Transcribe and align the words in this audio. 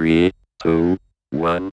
3, 0.00 0.32
2, 0.64 0.96
1. 1.32 1.70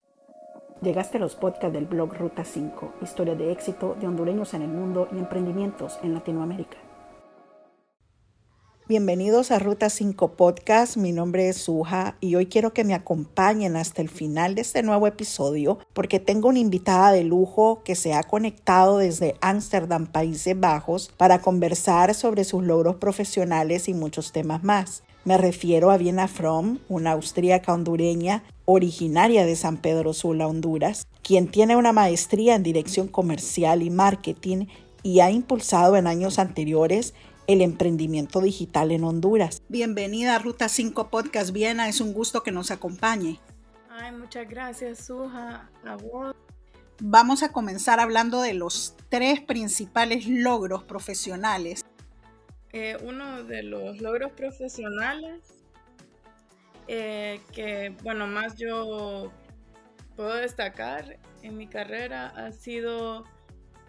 Llegaste 0.81 1.16
a 1.16 1.22
los 1.22 1.35
podcasts 1.35 1.72
del 1.72 1.85
blog 1.85 2.14
Ruta 2.14 2.44
5, 2.44 2.96
historia 3.02 3.35
de 3.35 3.53
éxito 3.53 3.96
de 4.02 4.05
hondureños 4.05 4.54
en 4.54 4.63
el 4.63 4.68
mundo 4.68 5.07
y 5.13 5.18
emprendimientos 5.18 5.97
en 6.04 6.13
Latinoamérica. 6.13 6.75
Bienvenidos 8.89 9.51
a 9.51 9.59
Ruta 9.59 9.89
5 9.89 10.33
Podcast, 10.33 10.97
mi 10.97 11.13
nombre 11.13 11.47
es 11.47 11.55
Suja 11.55 12.17
y 12.19 12.35
hoy 12.35 12.47
quiero 12.47 12.73
que 12.73 12.83
me 12.83 12.95
acompañen 12.95 13.77
hasta 13.77 14.01
el 14.01 14.10
final 14.10 14.55
de 14.55 14.62
este 14.63 14.83
nuevo 14.83 15.07
episodio 15.07 15.79
porque 15.94 16.20
tengo 16.20 16.50
una 16.50 16.59
invitada 16.59 17.14
de 17.14 17.23
lujo 17.23 17.82
que 17.86 17.96
se 17.96 18.14
ha 18.14 18.23
conectado 18.23 18.98
desde 18.98 19.36
Ámsterdam, 19.39 20.05
Países 20.05 20.59
Bajos, 20.59 21.14
para 21.16 21.39
conversar 21.39 22.14
sobre 22.14 22.44
sus 22.44 22.62
logros 22.62 22.98
profesionales 22.98 23.88
y 23.88 23.94
muchos 23.94 24.34
temas 24.34 24.66
más. 24.66 25.04
Me 25.28 25.38
refiero 25.38 25.91
a 25.91 25.98
Viena 25.98 26.30
Fromm, 26.30 26.80
una 26.88 27.12
austríaca 27.12 27.73
hondureña 27.73 28.46
originaria 28.64 29.46
de 29.46 29.57
San 29.57 29.75
Pedro 29.75 30.14
Sula, 30.14 30.47
Honduras, 30.47 31.06
quien 31.21 31.52
tiene 31.52 31.75
una 31.75 31.92
maestría 31.92 32.55
en 32.55 32.63
dirección 32.63 33.09
comercial 33.09 33.83
y 33.83 33.89
marketing 33.89 34.67
y 35.03 35.19
ha 35.19 35.29
impulsado 35.29 35.97
en 35.97 36.07
años 36.07 36.39
anteriores 36.39 37.13
el 37.47 37.59
emprendimiento 37.59 38.39
digital 38.39 38.93
en 38.93 39.03
Honduras. 39.03 39.61
Bienvenida 39.67 40.35
a 40.35 40.39
Ruta 40.39 40.69
5 40.69 41.09
Podcast 41.09 41.52
Viena, 41.52 41.89
es 41.89 41.99
un 41.99 42.13
gusto 42.13 42.41
que 42.41 42.53
nos 42.53 42.71
acompañe. 42.71 43.41
Ay, 43.89 44.13
muchas 44.13 44.47
gracias, 44.47 45.07
Suja. 45.07 45.69
Vamos 47.02 47.44
a 47.44 47.52
comenzar 47.52 47.99
hablando 47.99 48.39
de 48.39 48.53
los 48.53 48.95
tres 49.09 49.41
principales 49.41 50.25
logros 50.25 50.85
profesionales. 50.85 51.83
Eh, 52.80 52.95
uno 53.02 53.44
de 53.44 53.63
los 53.63 54.02
logros 54.02 54.34
profesionales 54.34 55.66
eh, 56.88 57.41
que, 57.52 57.95
bueno, 58.03 58.27
más 58.27 58.55
yo 58.55 59.31
puedo 60.16 60.36
destacar 60.36 61.17
en 61.41 61.58
mi 61.58 61.66
carrera 61.66 62.28
ha 62.28 62.52
sido 62.52 63.23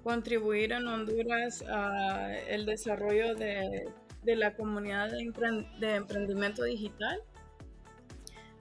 contribuir 0.03 0.73
en 0.73 0.89
Honduras 0.89 1.63
a 1.69 2.35
el 2.49 2.65
desarrollo 2.65 3.35
de, 3.35 3.93
la 4.25 4.57
comunidad 4.57 5.11
de, 5.11 5.95
emprendimiento 5.95 6.63
digital. 6.63 7.21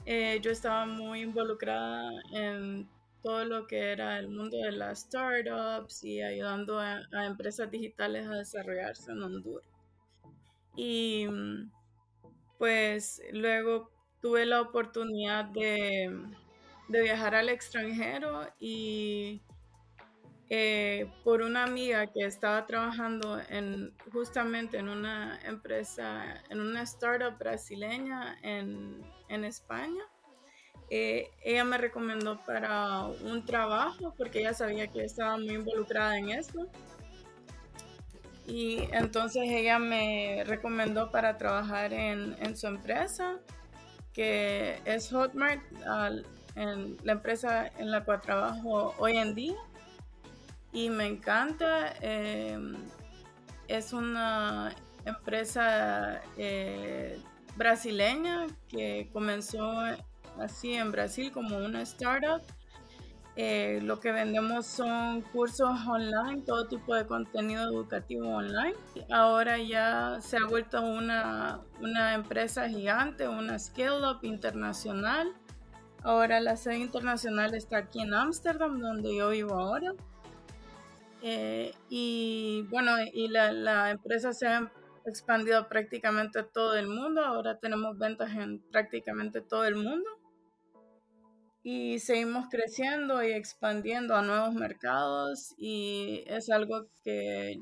Eh, 0.06 0.41
yo 0.41 0.52
estaba 0.52 0.86
muy 0.86 1.22
involucrada 1.22 2.12
en 2.34 2.89
todo 3.23 3.45
lo 3.45 3.66
que 3.66 3.94
era 3.94 4.19
el 4.19 4.28
mundo 4.28 4.58
de 4.58 4.73
las 4.73 5.03
startups 5.03 6.03
y 6.03 6.22
ayudando 6.22 6.80
a, 6.80 7.08
empresas 7.25 7.72
digitales 7.72 8.28
a 8.28 8.36
desarrollarse 8.36 9.14
en 9.14 9.23
Honduras. 9.23 9.77
Y 10.78 11.28
pues 12.58 13.22
luego 13.33 13.92
tuve 14.22 14.45
la 14.45 14.61
oportunidad 14.61 15.45
de, 15.45 16.16
de 16.88 17.02
viajar 17.02 17.36
al 17.36 17.50
extranjero 17.50 18.47
y 18.59 19.42
eh, 20.50 21.11
por 21.25 21.42
una 21.42 21.64
amiga 21.64 22.08
que 22.08 22.23
estaba 22.23 22.66
trabajando 22.66 23.38
en, 23.50 23.94
justamente 24.14 24.78
en 24.78 24.88
una 24.88 25.39
empresa, 25.44 26.42
en 26.50 26.61
una 26.61 26.84
startup 26.84 27.38
brasileña 27.38 28.38
en, 28.44 29.02
en 29.28 29.44
España. 29.44 30.03
Eh, 30.89 31.30
ella 31.44 31.66
me 31.66 31.78
recomendó 31.78 32.39
para 32.45 33.03
un 33.08 33.44
trabajo 33.45 34.14
porque 34.17 34.39
ella 34.39 34.53
sabía 34.53 34.88
que 34.88 35.03
estaba 35.03 35.36
muy 35.36 35.50
involucrada 35.50 36.17
en 36.17 36.30
esto. 36.30 36.69
Y 38.48 38.88
entonces 38.92 39.44
ella 39.45 39.78
me 39.78 40.44
recomendó 40.45 41.12
para 41.12 41.38
trabajar 41.38 41.94
en, 41.94 42.36
en 42.40 42.56
su 42.56 42.67
empresa, 42.67 43.40
que 44.14 44.81
es 44.86 45.12
Hotmart, 45.12 45.62
la 45.84 47.12
empresa 47.12 47.68
en 47.78 47.92
la 47.92 48.03
cual 48.03 48.22
trabajo 48.22 48.95
hoy 48.98 49.18
en 49.18 49.36
día 49.36 49.58
y 50.72 50.90
me 50.90 51.06
encanta. 51.06 51.94
Em, 52.02 52.75
es 53.68 53.94
una 53.94 54.74
empresa 55.06 56.22
eh, 56.38 57.19
brasileña 57.56 58.47
que 58.68 59.09
comenzó 59.12 59.81
así 60.40 60.74
en 60.74 60.91
Brasil 60.91 61.31
como 61.31 61.57
una 61.57 61.81
startup. 61.81 62.41
Eh, 63.40 63.81
lo 63.84 64.00
que 64.00 64.12
vendemos 64.12 64.66
son 64.66 65.22
cursos 65.22 65.70
online, 65.88 66.42
todo 66.42 66.68
tipo 66.68 66.96
de 66.96 67.06
contenido 67.06 67.70
educativo 67.70 68.28
online. 68.30 68.74
Ahora 69.12 69.59
ya 69.59 70.18
se 70.22 70.38
ha 70.38 70.46
vuelto 70.46 70.81
una, 70.81 71.59
una 71.80 72.16
empresa 72.16 72.68
gigante, 72.68 73.28
una 73.28 73.59
scale-up 73.59 74.24
internacional. 74.24 75.31
Ahora 76.02 76.40
la 76.40 76.58
sede 76.58 76.80
internacional 76.80 77.53
está 77.53 77.78
aquí 77.78 78.02
en 78.02 78.16
Ámsterdam, 78.16 78.80
donde 78.80 79.16
yo 79.16 79.30
vivo 79.30 79.54
ahora. 79.54 79.94
Eh, 81.22 81.75
y 81.90 82.66
bueno, 82.72 82.94
y 83.14 83.28
la, 83.28 83.52
la, 83.52 83.92
empresa 83.92 84.34
se 84.34 84.48
ha 84.48 84.72
expandido 85.06 85.68
prácticamente 85.68 86.42
todo 86.42 86.75
el 86.75 86.88
mundo. 86.88 87.24
Ahora 87.24 87.59
tenemos 87.59 88.00
ventas 88.00 88.31
en 88.31 88.62
prácticamente 88.72 89.42
todo 89.42 89.66
el 89.66 89.75
mundo. 89.75 90.16
Y 91.69 92.00
seguimos 92.00 92.45
creciendo 92.50 93.22
y 93.22 93.33
expandiendo 93.33 94.16
a 94.16 94.22
nuevos 94.22 94.53
mercados. 94.53 95.53
Y 95.57 96.23
es 96.28 96.50
algo 96.50 96.85
que 97.03 97.59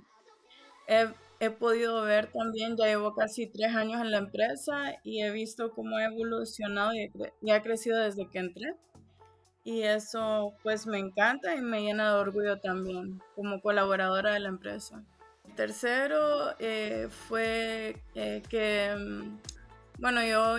he, 0.88 1.08
he 1.40 1.50
podido 1.50 2.04
ver 2.04 2.32
también. 2.32 2.78
Ya 2.78 2.86
llevo 2.86 3.16
casi 3.16 3.48
tres 3.48 3.74
años 3.76 4.02
en 4.02 4.12
la 4.12 4.20
empresa 4.20 4.94
y 5.04 5.24
he 5.24 5.32
visto 5.32 5.72
cómo 5.72 5.98
ha 5.98 6.06
evolucionado 6.06 6.92
y 6.94 7.50
ha 7.50 7.64
crecido 7.64 7.98
desde 7.98 8.30
que 8.30 8.38
entré 8.38 8.76
y 9.64 9.82
eso 9.82 10.54
pues 10.62 10.86
me 10.86 11.00
encanta 11.00 11.56
y 11.56 11.62
me 11.62 11.82
llena 11.82 12.14
de 12.14 12.20
orgullo 12.20 12.60
también 12.60 13.20
como 13.34 13.60
colaboradora 13.62 14.34
de 14.34 14.40
la 14.40 14.50
empresa. 14.50 15.04
Tercero 15.56 16.54
eh, 16.60 17.08
fue 17.10 18.00
eh, 18.14 18.44
que, 18.48 18.96
mm, 18.96 19.40
bueno, 19.98 20.24
yo 20.24 20.58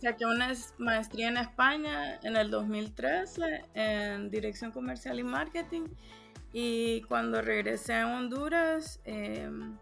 saqué 0.00 0.26
una 0.26 0.52
maestría 0.78 1.28
en 1.28 1.36
España 1.36 2.18
en 2.22 2.36
el 2.36 2.50
2013 2.50 3.64
en 3.74 4.30
dirección 4.30 4.72
comercial 4.72 5.18
y 5.18 5.24
marketing 5.24 5.86
y 6.52 7.02
cuando 7.02 7.42
regresé 7.42 7.94
a 7.94 8.06
Honduras 8.06 9.00
em, 9.04 9.76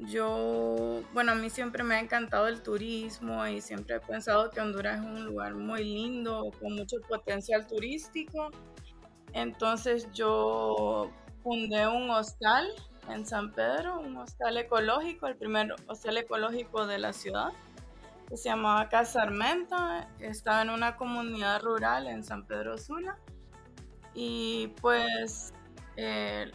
yo, 0.00 1.02
bueno, 1.12 1.32
a 1.32 1.34
mí 1.34 1.50
siempre 1.50 1.82
me 1.82 1.96
ha 1.96 2.00
encantado 2.00 2.46
el 2.46 2.62
turismo 2.62 3.44
y 3.46 3.60
siempre 3.60 3.96
he 3.96 4.00
pensado 4.00 4.50
que 4.50 4.60
Honduras 4.60 5.00
es 5.00 5.04
un 5.04 5.24
lugar 5.24 5.54
muy 5.54 5.82
lindo, 5.82 6.52
con 6.60 6.76
mucho 6.76 6.98
potencial 7.08 7.66
turístico. 7.66 8.50
Entonces 9.32 10.08
yo 10.12 11.10
fundé 11.42 11.88
un 11.88 12.10
hostal 12.10 12.68
en 13.08 13.26
San 13.26 13.52
Pedro, 13.52 13.98
un 13.98 14.16
hostal 14.18 14.56
ecológico, 14.56 15.26
el 15.26 15.36
primer 15.36 15.74
hostal 15.88 16.16
ecológico 16.16 16.86
de 16.86 16.98
la 16.98 17.12
ciudad, 17.12 17.48
se 18.36 18.48
llamaba 18.48 18.88
Casa 18.88 19.22
Armenta. 19.22 20.08
Estaba 20.18 20.62
en 20.62 20.70
una 20.70 20.96
comunidad 20.96 21.62
rural 21.62 22.06
en 22.06 22.24
San 22.24 22.46
Pedro 22.46 22.78
Sula. 22.78 23.18
Y 24.14 24.68
pues 24.80 25.52
eh, 25.96 26.50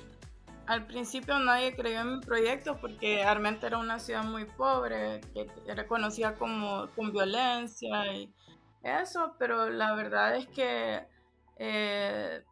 al 0.66 0.86
principio 0.86 1.40
nadie 1.40 1.76
creyó 1.76 2.02
en 2.02 2.16
mi 2.16 2.22
proyecto 2.22 2.78
porque 2.80 3.24
Armenta 3.24 3.68
era 3.68 3.78
una 3.78 4.00
ciudad 4.00 4.24
muy 4.24 4.46
pobre, 4.46 5.22
que 5.34 5.48
era 5.68 5.88
conocida 5.88 6.36
como 6.36 6.88
con 6.96 7.12
violencia 7.12 8.14
y 8.14 8.34
eso, 8.84 9.36
pero 9.40 9.70
la 9.70 9.94
verdad 9.96 10.36
es 10.36 10.48
que 10.48 11.06
eh, 11.58 12.44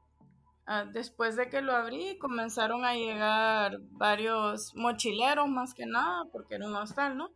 ah, 0.66 0.86
después 0.92 1.36
de 1.36 1.50
que 1.50 1.62
lo 1.62 1.74
abrí 1.74 2.18
comenzaron 2.20 2.86
a 2.86 2.94
llegar 2.96 3.80
varios 3.92 4.76
mochileros 4.76 5.48
más 5.50 5.74
que 5.74 5.86
nada, 5.86 6.26
porque 6.32 6.56
era 6.56 6.68
un 6.68 6.76
hostal, 6.76 7.18
¿no? 7.18 7.32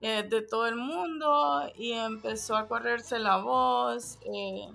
Eh, 0.00 0.22
de 0.22 0.42
todo 0.42 0.66
el 0.66 0.76
mundo 0.76 1.62
y 1.74 1.92
empezó 1.92 2.56
a 2.56 2.68
correrse 2.68 3.18
la 3.18 3.38
voz. 3.38 4.18
Eh, 4.22 4.68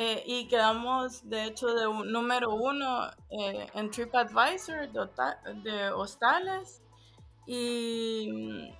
eh, 0.00 0.22
y 0.26 0.46
quedamos, 0.46 1.28
de 1.28 1.46
hecho, 1.46 1.74
de 1.74 1.88
un, 1.88 2.12
número 2.12 2.54
uno 2.54 3.10
eh, 3.30 3.66
en 3.74 3.90
TripAdvisor 3.90 4.92
de, 4.92 5.90
hostales. 5.90 6.80
Y, 7.46 8.70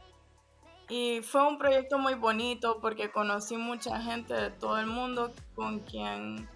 y 0.89 1.21
fue 1.23 1.47
un 1.49 1.59
proyecto 1.59 1.99
muy 1.99 2.15
bonito 2.15 2.79
porque 2.81 3.11
conocí 3.11 3.57
mucha 3.57 4.01
gente 4.01 4.33
de 4.33 4.51
todo 4.51 4.79
el 4.79 4.87
mundo 4.87 5.33
con 5.57 5.81
quien 5.81 6.49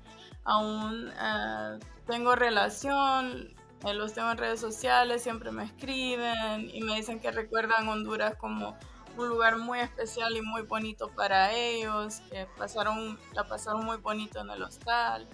aún 0.45 1.11
eh, 1.11 1.79
tengo 2.07 2.37
relación. 2.37 3.55
los 3.95 4.13
tengo 4.13 4.31
en 4.31 4.39
redes 4.39 4.61
sociales, 4.61 5.25
siempre 5.25 5.51
me 5.51 5.65
escriben 5.65 6.71
y 6.73 6.81
me 6.83 6.95
dicen 6.95 7.19
que 7.19 7.33
recuerdan 7.33 7.89
Honduras 7.89 8.37
como 8.37 8.77
un 9.17 9.29
lugar 9.29 9.59
muy 9.59 9.81
especial 9.81 10.37
y 10.37 10.43
muy 10.43 10.63
bonito 10.63 11.09
para 11.11 11.53
ellos, 11.53 12.21
que 12.31 12.47
pasaron, 12.57 13.19
la 13.35 13.45
pasaron 13.45 13.85
muy 13.85 13.99
bonito 13.99 14.41
en 14.41 14.51
el 14.51 14.63
hostal 14.63 15.29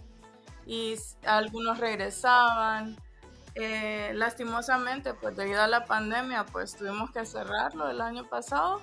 y 0.67 0.97
algunos 1.25 1.79
regresaban. 1.79 2.97
Eh, 3.55 4.13
lastimosamente, 4.15 5.15
pues 5.15 5.35
debido 5.37 5.63
a 5.63 5.67
la 5.67 5.85
pandemia, 5.85 6.45
pues 6.47 6.77
tuvimos 6.77 7.11
que 7.11 7.25
cerrarlo 7.27 7.89
el 7.89 8.01
año 8.01 8.29
pasado, 8.29 8.81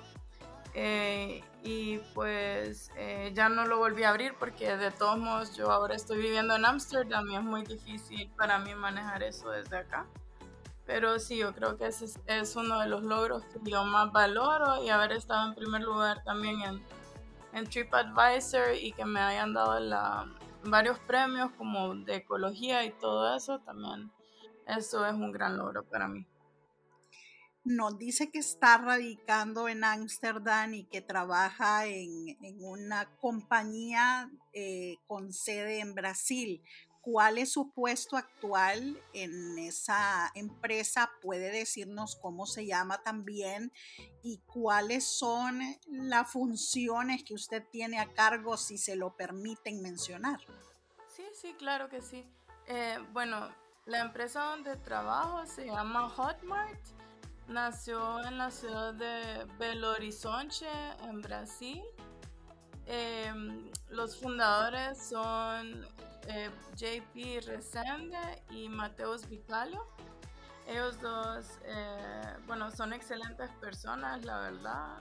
Eh, 0.78 1.42
y 1.62 1.98
pues 2.12 2.90
eh, 2.96 3.32
ya 3.34 3.48
no 3.48 3.64
lo 3.64 3.78
volví 3.78 4.02
a 4.02 4.10
abrir 4.10 4.34
porque 4.38 4.76
de 4.76 4.90
todos 4.90 5.16
modos 5.16 5.56
yo 5.56 5.70
ahora 5.70 5.94
estoy 5.94 6.18
viviendo 6.18 6.54
en 6.54 6.66
Ámsterdam 6.66 7.26
y 7.30 7.36
es 7.36 7.42
muy 7.42 7.62
difícil 7.64 8.30
para 8.36 8.58
mí 8.58 8.74
manejar 8.74 9.22
eso 9.22 9.48
desde 9.48 9.78
acá. 9.78 10.04
Pero 10.86 11.18
sí, 11.18 11.38
yo 11.38 11.52
creo 11.52 11.76
que 11.76 11.86
ese 11.86 12.06
es, 12.26 12.56
uno 12.56 12.78
de 12.78 12.88
los 12.88 13.02
logros 13.02 13.44
que 13.46 13.58
yo 13.70 13.84
más 13.84 14.12
valoro 14.12 14.82
y 14.84 14.88
haber 14.88 15.12
estado 15.12 15.48
en 15.48 15.54
primer 15.56 15.82
lugar 15.82 16.22
también 16.24 16.60
en, 16.62 16.82
en 17.52 17.68
TripAdvisor 17.68 18.74
y 18.80 18.92
que 18.92 19.04
me 19.04 19.20
hayan 19.20 19.52
dado 19.52 19.80
la, 19.80 20.32
varios 20.64 20.98
premios 21.00 21.50
como 21.58 21.94
de 21.96 22.16
ecología 22.16 22.84
y 22.84 22.92
todo 22.92 23.34
eso, 23.36 23.58
también 23.60 24.12
eso 24.68 25.04
es 25.06 25.12
un 25.12 25.32
gran 25.32 25.56
logro 25.56 25.84
para 25.84 26.06
mí 26.06 26.26
nos 27.66 27.98
dice 27.98 28.30
que 28.30 28.38
está 28.38 28.78
radicando 28.78 29.68
en 29.68 29.82
Ámsterdam 29.82 30.72
y 30.72 30.84
que 30.84 31.02
trabaja 31.02 31.86
en, 31.86 32.36
una 32.60 33.06
compañía 33.16 34.30
eh, 34.52 34.98
con 35.08 35.32
sede 35.32 35.80
en 35.80 35.92
Brasil. 35.94 36.62
¿Cuál 37.06 37.38
es 37.38 37.52
su 37.52 37.70
puesto 37.70 38.16
actual 38.16 39.00
en 39.12 39.60
esa 39.60 40.28
empresa? 40.34 41.08
¿Puede 41.22 41.52
decirnos 41.52 42.16
cómo 42.16 42.46
se 42.46 42.66
llama 42.66 43.00
también? 43.04 43.72
¿Y 44.24 44.38
cuáles 44.38 45.06
son 45.06 45.60
las 45.86 46.28
funciones 46.28 47.22
que 47.22 47.34
usted 47.34 47.62
tiene 47.70 48.00
a 48.00 48.12
cargo, 48.12 48.56
si 48.56 48.76
se 48.76 48.96
lo 48.96 49.14
permiten 49.16 49.82
mencionar? 49.82 50.40
Sí, 51.06 51.22
sí, 51.32 51.54
claro 51.54 51.88
que 51.88 52.02
sí. 52.02 52.28
Eh, 52.66 52.98
bueno, 53.12 53.54
la 53.84 54.00
empresa 54.00 54.42
donde 54.42 54.74
trabajo 54.74 55.46
se 55.46 55.66
llama 55.66 56.08
Hotmart 56.08 56.80
Nació 57.46 58.20
en 58.24 58.36
la 58.36 58.50
ciudad 58.50 58.94
de 58.94 59.44
Belo 59.60 59.92
Horizonte, 59.92 60.66
en 61.04 61.22
Brasil. 61.22 61.84
Em, 62.86 63.70
los 63.90 64.18
fundadores 64.18 64.98
son 65.08 65.86
eh, 66.28 66.50
JP 66.76 67.46
Resende 67.46 68.42
y 68.50 68.68
Mateus 68.68 69.28
Vicalio. 69.28 69.86
Ellos 70.66 71.00
dos, 71.00 71.58
eh, 71.64 72.36
bueno, 72.46 72.70
son 72.70 72.92
excelentes 72.92 73.50
personas, 73.60 74.24
la 74.24 74.40
verdad. 74.40 74.98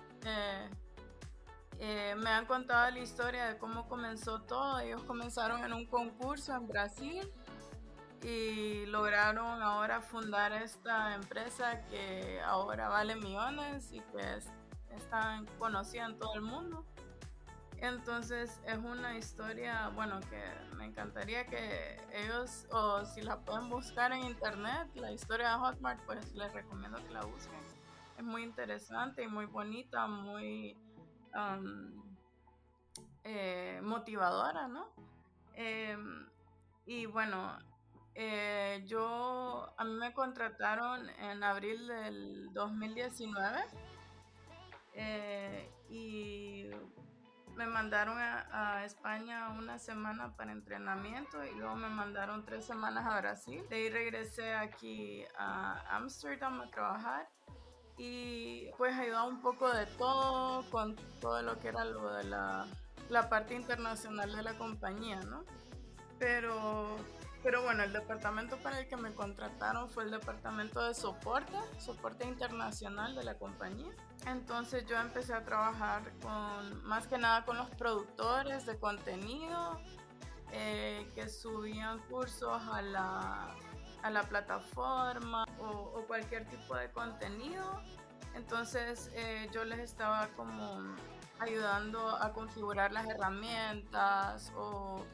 Eh, 1.79 2.15
me 2.17 2.29
han 2.29 2.45
contado 2.45 2.91
la 2.91 2.99
historia 2.99 3.47
de 3.47 3.57
cómo 3.57 3.87
comenzó 3.87 4.41
todo. 4.41 4.79
Ellos 4.79 5.03
comenzaron 5.03 5.63
en 5.63 5.73
un 5.73 5.85
concurso 5.85 6.53
en 6.53 6.67
Brasil 6.67 7.31
y 8.21 8.85
lograron 8.85 9.61
ahora 9.61 10.01
fundar 10.01 10.53
esta 10.53 11.15
empresa 11.15 11.83
que 11.89 12.39
ahora 12.41 12.87
vale 12.87 13.15
millones 13.15 13.91
y 13.91 13.99
que 13.99 14.37
es, 14.37 14.47
están 14.95 15.45
conocida 15.59 16.05
en 16.05 16.17
todo 16.17 16.35
el 16.35 16.41
mundo. 16.41 16.85
Entonces 17.77 18.61
es 18.65 18.77
una 18.77 19.17
historia, 19.17 19.89
bueno, 19.89 20.19
que 20.21 20.41
me 20.75 20.85
encantaría 20.85 21.45
que 21.45 21.97
ellos, 22.13 22.67
o 22.71 23.05
si 23.05 23.21
la 23.21 23.39
pueden 23.39 23.69
buscar 23.69 24.11
en 24.11 24.23
internet, 24.23 24.89
la 24.95 25.11
historia 25.11 25.49
de 25.49 25.55
Hotmart, 25.55 25.99
pues 26.05 26.33
les 26.33 26.51
recomiendo 26.53 26.97
que 26.97 27.11
la 27.11 27.21
busquen. 27.25 27.59
Es 28.17 28.23
muy 28.23 28.43
interesante 28.43 29.23
y 29.23 29.27
muy 29.27 29.45
bonita, 29.45 30.07
muy 30.07 30.77
um, 31.35 32.15
eh, 33.23 33.79
motivadora, 33.83 34.67
¿no? 34.67 34.87
Em, 35.53 36.27
y 36.85 37.05
bueno, 37.07 37.57
eh, 38.13 38.83
yo, 38.85 39.73
a 39.77 39.83
mí 39.83 39.93
me 39.93 40.13
contrataron 40.13 41.09
en 41.09 41.43
abril 41.43 41.87
del 41.87 42.53
2019 42.53 43.61
eh, 44.93 45.69
y 45.89 46.69
me 47.55 47.65
mandaron 47.67 48.17
a, 48.19 48.83
España 48.85 49.49
una 49.49 49.79
semana 49.79 50.35
para 50.35 50.51
entrenamiento 50.51 51.43
y 51.43 51.55
luego 51.55 51.75
me 51.75 51.89
mandaron 51.89 52.45
tres 52.45 52.65
semanas 52.65 53.05
a 53.05 53.19
Brasil. 53.19 53.63
De 53.69 53.75
ahí 53.77 53.89
regresé 53.89 54.53
aquí 54.53 55.23
a 55.37 55.95
Amsterdam 55.95 56.61
a 56.61 56.69
trabajar 56.69 57.27
y 57.97 58.69
pues 58.77 58.93
ayudaba 58.95 59.23
un 59.23 59.41
poco 59.41 59.71
de 59.71 59.85
todo 59.85 60.69
con 60.69 60.95
todo 61.19 61.41
lo 61.41 61.57
que 61.59 61.69
era 61.69 61.85
lo 61.85 62.13
de 62.13 62.25
la, 62.25 62.67
la 63.09 63.29
parte 63.29 63.55
internacional 63.55 64.35
de 64.35 64.43
la 64.43 64.57
compañía, 64.57 65.21
¿no? 65.21 65.43
Pero 66.19 66.97
pero 67.45 67.61
bueno, 67.61 67.83
el 67.83 67.93
departamento 67.93 68.57
para 68.57 68.79
el 68.79 68.87
que 68.87 68.97
me 68.97 69.13
contrataron 69.13 69.87
fue 69.87 70.03
el 70.03 70.09
departamento 70.09 70.81
de 70.81 70.95
soporte, 70.95 71.53
soporte 71.77 72.25
internacional 72.25 73.13
de 73.13 73.23
la 73.23 73.35
compañía. 73.37 73.91
Entonces 74.25 74.83
yo 74.87 74.99
empecé 74.99 75.35
a 75.35 75.45
trabajar 75.45 76.11
con, 76.23 76.83
más 76.87 77.05
que 77.05 77.19
nada 77.19 77.45
con 77.45 77.57
los 77.57 77.69
productores 77.69 78.65
de 78.65 78.79
contenido 78.79 79.79
eh, 80.53 81.07
que 81.13 81.29
subían 81.29 81.99
cursos 82.09 82.63
a 82.67 82.81
la, 82.81 83.55
a 84.01 84.09
la 84.09 84.23
plataforma 84.23 85.45
o, 85.59 86.03
cualquier 86.07 86.49
tipo 86.49 86.75
de 86.75 86.89
contenido. 86.89 87.79
Entonces 88.33 89.11
eh, 89.13 89.47
yo 89.53 89.65
les 89.65 89.81
estaba 89.81 90.29
como 90.29 90.95
ayudando 91.37 92.09
a 92.09 92.33
configurar 92.33 92.91
las 92.91 93.07
herramientas 93.07 94.51
o 94.55 95.05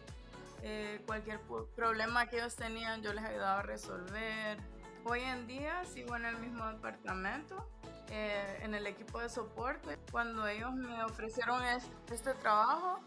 eh, 0.63 1.02
cualquier 1.06 1.40
problema 1.75 2.28
que 2.28 2.38
ellos 2.38 2.56
tenían 2.56 3.02
yo 3.02 3.13
les 3.13 3.25
ayudaba 3.25 3.60
a 3.60 3.63
resolver. 3.63 4.58
Hoy 5.04 5.22
en 5.22 5.48
día 5.48 5.84
sigo 5.86 6.16
en 6.16 6.25
el 6.25 6.38
mismo 6.38 6.66
departamento, 6.68 7.68
eh, 8.10 8.60
en 8.62 8.75
el 8.75 8.86
equipo 8.86 9.19
de 9.19 9.30
soporte. 9.30 9.98
Cuando 10.12 10.46
ellos 10.48 10.72
me 10.74 11.04
ofrecieron 11.04 11.63
este 11.63 12.34
trabajo, 12.36 13.00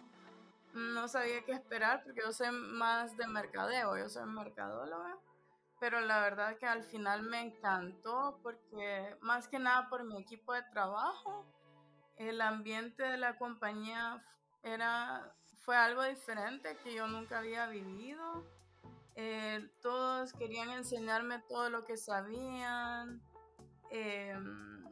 no 0.73 1.07
sabía 1.07 1.45
qué 1.45 1.53
esperar 1.53 2.03
porque 2.03 2.23
yo 2.23 2.33
soy 2.33 2.51
más 2.51 3.17
de 3.17 3.29
mercadeo, 3.29 3.97
yo 3.97 4.09
soy 4.09 4.27
mercadóloga. 4.27 5.17
Pero 5.79 6.01
la 6.01 6.21
verdad 6.21 6.57
que 6.59 6.67
al 6.67 6.83
final 6.83 7.23
me 7.23 7.41
encantó 7.41 8.41
porque 8.43 9.17
más 9.21 9.47
que 9.47 9.59
nada 9.59 9.89
por 9.89 10.03
mi 10.05 10.21
equipo 10.21 10.53
de 10.53 10.63
trabajo, 10.73 11.47
el 12.17 12.41
ambiente 12.41 13.03
de 13.05 13.17
la 13.17 13.37
compañía 13.37 14.21
era 14.63 15.35
fue 15.65 15.77
algo 15.77 16.03
diferente 16.03 16.77
que 16.85 16.95
yo 16.95 17.07
nunca 17.07 17.39
había 17.39 17.67
vivido. 17.67 18.45
Eh, 19.17 19.67
todos 19.81 20.33
querían 20.35 20.71
enseñarme 20.71 21.41
todo 21.49 21.71
lo 21.71 21.85
que 21.85 21.97
sabían. 21.97 23.23
Em, 23.91 24.85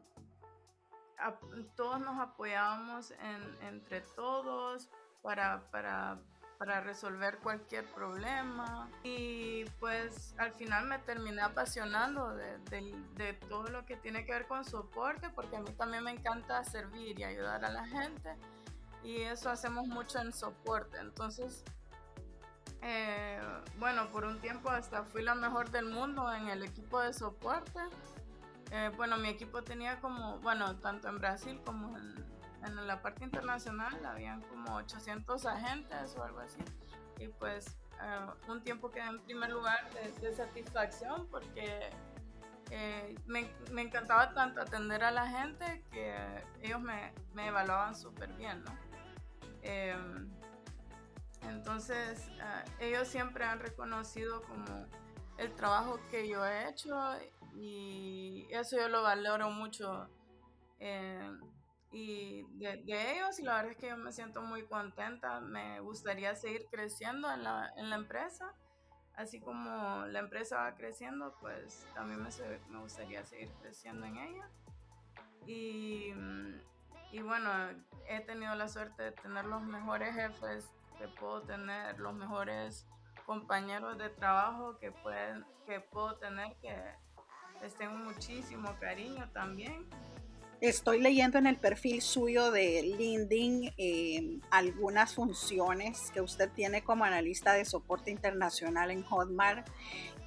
todos 1.77 2.01
nos 2.01 2.19
apoyábamos 2.19 3.13
entre 3.61 4.01
todos 4.01 4.89
para, 5.23 5.71
para, 5.71 6.19
para, 6.59 6.81
resolver 6.81 7.39
cualquier 7.39 7.85
problema. 7.93 8.89
Y 9.03 9.65
pues 9.79 10.35
al 10.39 10.53
final 10.55 10.87
me 10.87 10.99
terminé 11.01 11.43
apasionando 11.43 12.35
de, 12.35 12.59
de 13.15 13.33
todo 13.49 13.69
lo 13.69 13.85
que 13.85 13.97
tiene 13.97 14.25
que 14.25 14.33
ver 14.33 14.47
con 14.47 14.65
soporte, 14.65 15.29
porque 15.31 15.57
a 15.57 15.61
mí 15.61 15.71
también 15.73 16.05
me 16.05 16.13
encanta 16.13 16.65
servir 16.65 17.21
y 17.21 17.25
ayudar 17.25 17.65
a 17.65 17.71
la 17.71 17.87
gente 17.87 18.37
y 19.05 19.23
eso 19.23 19.51
hacemos 19.51 19.87
mucho 19.87 20.19
en 20.19 20.33
soporte. 20.33 20.99
Entonces, 20.99 21.65
eh, 22.83 23.41
bueno, 23.79 24.11
por 24.11 24.25
un 24.25 24.41
tiempo 24.41 24.69
hasta 24.71 25.05
fui 25.05 25.23
la 25.23 25.35
mejor 25.35 25.71
del 25.71 25.87
mundo 25.87 26.33
en 26.33 26.49
el 26.49 26.63
equipo 26.65 27.01
de 27.01 27.13
soporte. 27.13 27.81
Eh, 28.71 28.91
bueno, 28.97 29.17
mi 29.19 29.29
equipo 29.29 29.63
tenía 29.63 30.01
como, 30.01 30.39
bueno, 30.41 30.77
tanto 30.77 31.09
en 31.09 31.19
Brasil 31.19 31.61
como 31.65 31.97
en, 31.97 32.33
la 32.87 33.03
parte 33.03 33.25
internacional, 33.25 34.05
habían 34.07 34.41
como 34.43 34.77
800 34.77 35.47
agentes 35.47 36.15
o 36.17 36.23
algo 36.23 36.41
así. 36.41 36.61
Y 37.19 37.27
pues 37.29 37.77
eh, 38.01 38.27
un 38.49 38.63
tiempo 38.63 38.91
quedé 38.91 39.07
en 39.07 39.21
primer 39.21 39.51
lugar 39.51 39.91
de, 39.95 40.33
satisfacción 40.33 41.27
porque 41.29 41.91
me, 43.27 43.49
me, 43.73 43.83
encantaba 43.83 44.33
tanto 44.33 44.61
atender 44.61 45.03
a 45.05 45.11
la 45.11 45.29
gente 45.29 45.85
que 45.91 46.15
ellos 46.63 46.81
me, 46.81 47.13
me 47.35 47.49
evaluaban 47.49 47.95
súper 47.95 48.33
bien, 48.35 48.63
¿no? 48.65 48.92
Em, 49.63 50.31
entonces, 51.43 52.29
ah, 52.41 52.65
ellos 52.81 53.09
siempre 53.09 53.45
han 53.45 53.61
reconocido 53.61 54.43
como 54.43 54.87
el 55.39 55.55
trabajo 55.55 55.99
que 56.11 56.29
yo 56.29 56.45
he 56.45 56.69
hecho 56.69 56.97
y 57.55 58.47
eso 58.51 58.77
yo 58.77 58.89
lo 58.89 59.03
valoro 59.03 59.51
mucho. 59.51 60.09
Em, 60.79 61.41
y 61.93 62.45
de, 62.59 63.13
ellos, 63.13 63.39
y 63.39 63.43
la 63.43 63.57
verdad 63.57 63.73
es 63.73 63.77
que 63.77 63.89
yo 63.89 63.97
me 63.97 64.13
siento 64.13 64.43
muy 64.43 64.65
contenta. 64.65 65.41
Me 65.41 65.81
gustaría 65.81 66.35
seguir 66.35 66.67
creciendo 66.71 67.31
en 67.31 67.45
la, 67.45 67.73
en 67.77 67.91
la 67.91 67.97
empresa. 67.97 68.55
Así 69.15 69.41
como 69.41 70.07
la 70.07 70.21
empresa 70.21 70.57
va 70.57 70.75
creciendo, 70.75 71.37
pues 71.41 71.87
también 71.95 72.23
me, 72.23 72.31
me 72.71 72.81
gustaría 72.81 73.25
seguir 73.27 73.51
creciendo 73.61 74.07
en 74.07 74.17
ella. 74.17 74.49
Y 75.47 76.13
mm, 76.15 76.61
y 77.13 77.21
bueno, 77.21 77.51
he 78.09 78.21
tenido 78.21 78.55
la 78.55 78.69
suerte 78.69 79.03
de 79.03 79.13
tener 79.13 79.45
los 79.45 79.63
mejores 79.63 80.15
jefes 80.15 80.65
que 80.99 81.09
puedo 81.09 81.43
tener, 81.43 81.99
los 81.99 82.15
mejores 82.15 82.87
compañeros 83.27 83.99
de 83.99 84.09
trabajo 84.09 84.79
que, 84.79 84.91
pueden, 84.91 85.45
que 85.67 85.81
puedo 85.81 86.17
tener, 86.17 86.57
que 86.63 86.75
les 87.61 87.75
tengo 87.77 87.95
muchísimo 87.95 88.75
cariño 88.81 89.29
también. 89.33 89.87
Estoy 90.63 91.01
leyendo 91.01 91.39
en 91.39 91.49
el 91.49 91.57
perfil 91.57 92.01
suyo 92.01 92.53
de 92.53 92.83
LinkedIn 92.83 93.75
eh, 93.77 94.39
algunas 94.51 95.15
funciones 95.15 96.11
que 96.13 96.21
usted 96.21 96.51
tiene 96.53 96.83
como 96.83 97.05
analista 97.05 97.53
de 97.53 97.65
soporte 97.65 98.13
internacional 98.13 98.91
en 98.91 99.03
Hotmart. 99.03 99.69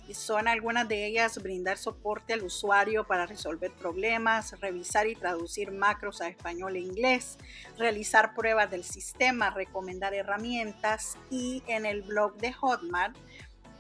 Y 0.08 0.14
son 0.14 0.48
algunas 0.48 0.88
de 0.88 1.06
ellas 1.08 1.42
brindar 1.42 1.78
soporte 1.78 2.34
al 2.34 2.44
usuario 2.44 3.06
para 3.06 3.26
resolver 3.26 3.72
problemas, 3.72 4.60
revisar 4.60 5.08
y 5.08 5.16
traducir 5.16 5.72
macros 5.72 6.22
a 6.22 6.28
español 6.28 6.76
e 6.76 6.80
inglés, 6.80 7.38
realizar 7.78 8.36
pruebas 8.36 8.70
del 8.70 8.84
sistema, 8.84 9.50
recomendar 9.50 10.14
herramientas 10.14 11.18
y 11.32 11.64
en 11.68 11.86
el 11.86 12.04
blog 12.04 12.38
de 12.38 12.54
Hotmart 12.54 13.16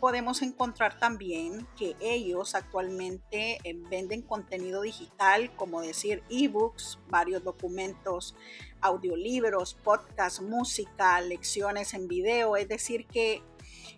podemos 0.05 0.44
encontrar 0.44 1.00
también 1.00 1.67
que 1.75 1.96
ellos 2.00 2.53
actualmente 2.53 3.58
eh, 3.63 3.75
venden 3.89 4.22
contenido 4.22 4.82
digital, 4.82 5.51
como 5.55 5.82
decir 5.82 6.22
ebooks, 6.29 7.00
varios 7.10 7.44
documentos, 7.44 8.36
audiolibros, 8.82 9.74
podcasts, 9.74 10.41
música, 10.41 11.20
lecciones 11.22 11.94
en 11.96 12.08
video, 12.08 12.55
es 12.55 12.67
decir 12.67 13.08
que 13.08 13.41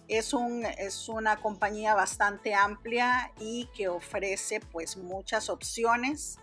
es, 0.08 0.34
un, 0.34 0.66
es 0.66 1.10
una 1.10 1.38
compañía 1.38 1.94
bastante 1.96 2.54
amplia 2.54 3.32
y 3.40 3.68
que 3.76 3.88
ofrece 3.88 4.60
pues 4.60 4.98
muchas 4.98 5.50
opciones 5.50 6.40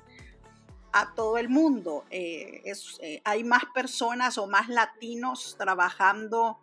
a 0.93 1.15
todo 1.15 1.39
el 1.39 1.49
mundo. 1.49 2.05
Eh, 2.11 2.63
eh, 3.01 3.21
hay 3.25 3.45
más 3.45 3.65
personas 3.75 4.39
o 4.39 4.47
más 4.47 4.69
latinos 4.69 5.57
trabajando 5.59 6.59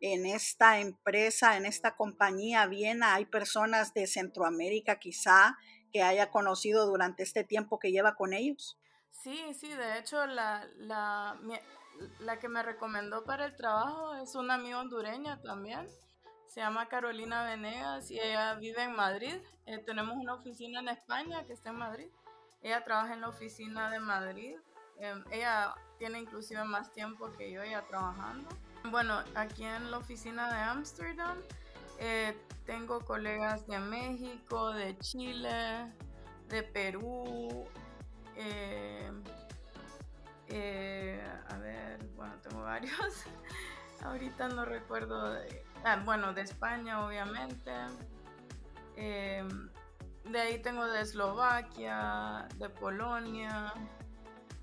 en 0.00 0.26
esta 0.26 0.78
empresa, 0.78 1.56
en 1.56 1.66
esta 1.66 1.96
compañía 1.96 2.66
bien, 2.66 3.02
hay 3.02 3.24
personas 3.24 3.92
de 3.94 4.06
Centroamérica 4.06 4.98
quizá 4.98 5.58
que 5.92 6.02
haya 6.02 6.30
conocido 6.30 6.86
durante 6.86 7.22
este 7.22 7.44
tiempo 7.44 7.78
que 7.78 7.90
lleva 7.90 8.14
con 8.14 8.32
ellos. 8.32 8.78
Sí, 9.10 9.52
sí, 9.54 9.68
de 9.68 9.98
hecho 9.98 10.24
la, 10.26 10.66
la, 10.76 11.36
la 12.20 12.38
que 12.38 12.48
me 12.48 12.62
recomendó 12.62 13.24
para 13.24 13.46
el 13.46 13.56
trabajo 13.56 14.14
es 14.14 14.34
una 14.34 14.54
amiga 14.54 14.78
hondureña 14.78 15.42
también. 15.42 15.88
Se 16.48 16.60
llama 16.60 16.88
Carolina 16.88 17.44
Venegas 17.44 18.10
y 18.10 18.18
ella 18.18 18.54
vive 18.54 18.82
en 18.82 18.96
Madrid. 18.96 19.34
Eh, 19.66 19.78
tenemos 19.78 20.16
una 20.16 20.34
oficina 20.34 20.80
en 20.80 20.88
España 20.88 21.44
que 21.44 21.52
está 21.52 21.70
en 21.70 21.76
Madrid. 21.76 22.08
Ella 22.62 22.82
trabaja 22.84 23.14
en 23.14 23.20
la 23.20 23.28
oficina 23.28 23.90
de 23.90 24.00
Madrid. 24.00 24.56
Em, 24.98 25.22
ella 25.30 25.74
tiene 25.98 26.18
inclusive 26.18 26.64
más 26.64 26.90
tiempo 26.92 27.30
que 27.32 27.52
yo 27.52 27.64
ya 27.64 27.86
trabajando. 27.86 28.48
Bueno, 28.90 29.22
aquí 29.34 29.64
en 29.64 29.90
la 29.90 29.98
oficina 29.98 30.52
de 30.52 30.60
Ámsterdam 30.60 31.36
eh, 31.98 32.36
tengo 32.64 33.00
colegas 33.00 33.66
de 33.66 33.78
México, 33.78 34.72
de 34.72 34.96
Chile, 34.98 35.92
de 36.48 36.62
Perú. 36.62 37.66
Eh, 38.36 39.10
eh, 40.48 41.22
a 41.48 41.58
ver, 41.58 42.04
bueno, 42.16 42.34
tengo 42.42 42.62
varios. 42.62 43.24
Ahorita 44.02 44.48
no 44.48 44.64
recuerdo. 44.64 45.36
Ah, 45.84 46.02
bueno, 46.04 46.32
de 46.32 46.42
España, 46.42 47.04
obviamente. 47.06 47.70
de 48.96 50.40
ahí 50.40 50.60
tengo 50.60 50.86
de 50.86 51.00
Eslovaquia, 51.00 52.48
de 52.56 52.68
Polonia. 52.68 53.72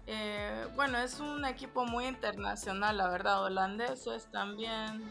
Eh, 0.07 0.67
bueno, 0.75 0.99
es 0.99 1.19
un 1.19 1.45
equipo 1.45 1.85
muy 1.85 2.05
internacional, 2.05 2.97
la 2.97 3.09
verdad. 3.09 3.43
Holandeses 3.43 4.29
también. 4.31 5.03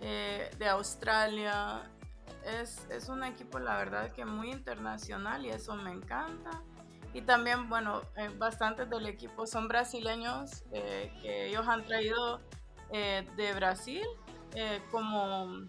Eh, 0.00 0.50
de 0.58 0.68
Australia. 0.68 1.82
Es, 2.44 2.86
es, 2.90 3.08
un 3.10 3.22
equipo, 3.22 3.58
la 3.58 3.76
verdad, 3.76 4.12
que 4.12 4.24
muy 4.24 4.50
internacional 4.50 5.44
y 5.44 5.50
eso 5.50 5.76
me 5.76 5.92
encanta. 5.92 6.62
Y 7.12 7.22
también, 7.22 7.68
bueno, 7.68 8.02
eh, 8.16 8.30
bastantes 8.38 8.88
del 8.88 9.06
equipo 9.06 9.46
son 9.46 9.68
brasileños 9.68 10.62
que 10.70 11.48
ellos 11.48 11.68
han 11.68 11.84
traído 11.84 12.40
de 12.90 13.52
Brasil 13.54 14.06
como 14.90 15.68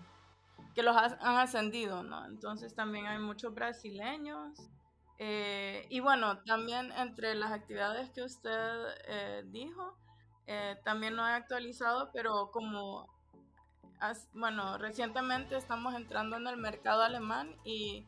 que 0.73 0.83
los 0.83 0.95
han 0.95 1.37
ascendido, 1.37 2.03
¿no? 2.03 2.25
Entonces 2.25 2.75
también 2.75 3.07
hay 3.07 3.19
muchos 3.19 3.53
brasileños. 3.53 4.57
Eh, 5.17 5.85
y 5.89 5.99
bueno, 5.99 6.39
también 6.43 6.91
entre 6.93 7.35
las 7.35 7.51
actividades 7.51 8.09
que 8.09 8.23
usted 8.23 8.87
eh, 9.07 9.43
dijo, 9.47 9.97
eh, 10.47 10.79
también 10.83 11.15
no 11.15 11.27
he 11.27 11.31
actualizado, 11.31 12.09
pero 12.11 12.49
como, 12.51 13.07
bueno, 14.33 14.77
recientemente 14.77 15.55
estamos 15.55 15.93
entrando 15.93 16.37
en 16.37 16.47
el 16.47 16.57
mercado 16.57 17.03
alemán 17.03 17.55
y 17.63 18.07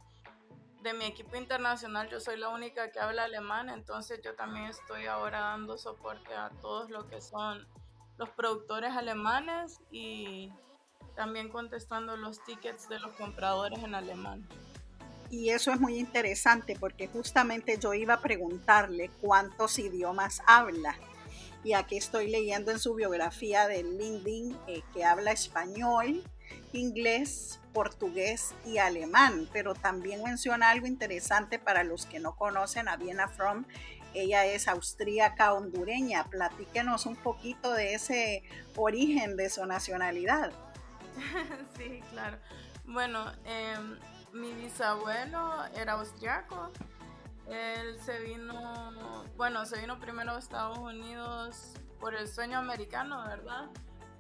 de 0.81 0.93
mi 0.93 1.05
equipo 1.05 1.37
internacional 1.37 2.09
yo 2.09 2.19
soy 2.19 2.37
la 2.37 2.49
única 2.49 2.91
que 2.91 2.99
habla 2.99 3.25
alemán, 3.25 3.69
entonces 3.69 4.19
yo 4.23 4.35
también 4.35 4.65
estoy 4.65 5.05
ahora 5.05 5.39
dando 5.39 5.77
soporte 5.77 6.33
a 6.33 6.49
todos 6.61 6.89
lo 6.89 7.07
que 7.07 7.21
son 7.21 7.65
los 8.17 8.29
productores 8.29 8.91
alemanes 8.91 9.79
y 9.91 10.51
también 11.15 11.49
contestando 11.49 12.17
los 12.17 12.43
tickets 12.43 12.89
de 12.89 12.99
los 12.99 13.15
compradores 13.15 13.79
en 13.83 13.95
alemán. 13.95 14.47
Y 15.29 15.49
eso 15.49 15.71
es 15.71 15.79
muy 15.79 15.97
interesante 15.97 16.75
porque 16.79 17.07
justamente 17.07 17.77
yo 17.79 17.93
iba 17.93 18.15
a 18.15 18.21
preguntarle 18.21 19.09
cuántos 19.19 19.79
idiomas 19.79 20.41
habla. 20.45 20.95
Y 21.63 21.73
aquí 21.73 21.97
estoy 21.97 22.29
leyendo 22.29 22.71
en 22.71 22.79
su 22.79 22.93
biografía 22.93 23.67
de 23.67 23.83
LinkedIn 23.83 24.57
eh, 24.67 24.83
que 24.93 25.05
habla 25.05 25.31
español, 25.31 26.21
inglés, 26.73 27.59
portugués 27.73 28.53
y 28.65 28.77
alemán, 28.77 29.49
pero 29.51 29.73
también 29.73 30.21
menciona 30.23 30.69
algo 30.69 30.85
interesante 30.85 31.57
para 31.57 31.83
los 31.83 32.05
que 32.05 32.19
no 32.19 32.35
conocen 32.35 32.87
a 32.87 32.97
Viena 32.97 33.27
From. 33.27 33.65
Ella 34.13 34.45
es 34.45 34.67
austríaca 34.67 35.53
hondureña. 35.53 36.25
Platíquenos 36.25 37.05
un 37.05 37.15
poquito 37.15 37.71
de 37.73 37.93
ese 37.93 38.43
origen 38.75 39.35
de 39.37 39.49
su 39.49 39.65
nacionalidad. 39.65 40.51
Sí, 41.77 42.01
claro. 42.11 42.37
Bueno, 42.85 43.31
eh, 43.45 43.75
mi 44.33 44.53
bisabuelo 44.53 45.65
era 45.75 45.93
austriaco. 45.93 46.71
Él 47.47 47.99
se 48.03 48.19
vino, 48.19 49.25
bueno, 49.35 49.65
se 49.65 49.79
vino 49.79 49.99
primero 49.99 50.31
a 50.31 50.39
Estados 50.39 50.77
Unidos 50.77 51.73
por 51.99 52.15
el 52.15 52.27
sueño 52.27 52.57
americano, 52.57 53.23
¿verdad? 53.25 53.69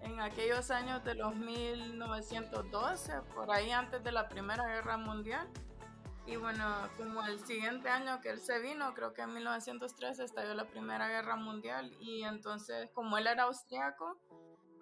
En 0.01 0.19
aquellos 0.19 0.71
años 0.71 1.03
de 1.03 1.15
los 1.15 1.35
1912, 1.35 3.13
por 3.33 3.51
ahí 3.51 3.71
antes 3.71 4.03
de 4.03 4.11
la 4.11 4.27
Primera 4.27 4.65
Guerra 4.67 4.97
Mundial. 4.97 5.47
Y 6.25 6.37
bueno, 6.37 6.89
como 6.97 7.21
el 7.23 7.45
siguiente 7.45 7.89
año 7.89 8.21
que 8.21 8.29
él 8.29 8.39
se 8.39 8.59
vino, 8.59 8.93
creo 8.93 9.13
que 9.13 9.23
en 9.23 9.33
1913 9.33 10.23
estalló 10.23 10.53
la 10.53 10.65
Primera 10.65 11.09
Guerra 11.09 11.35
Mundial 11.35 11.93
y 11.99 12.23
entonces 12.23 12.89
como 12.93 13.17
él 13.17 13.27
era 13.27 13.43
austriaco, 13.43 14.17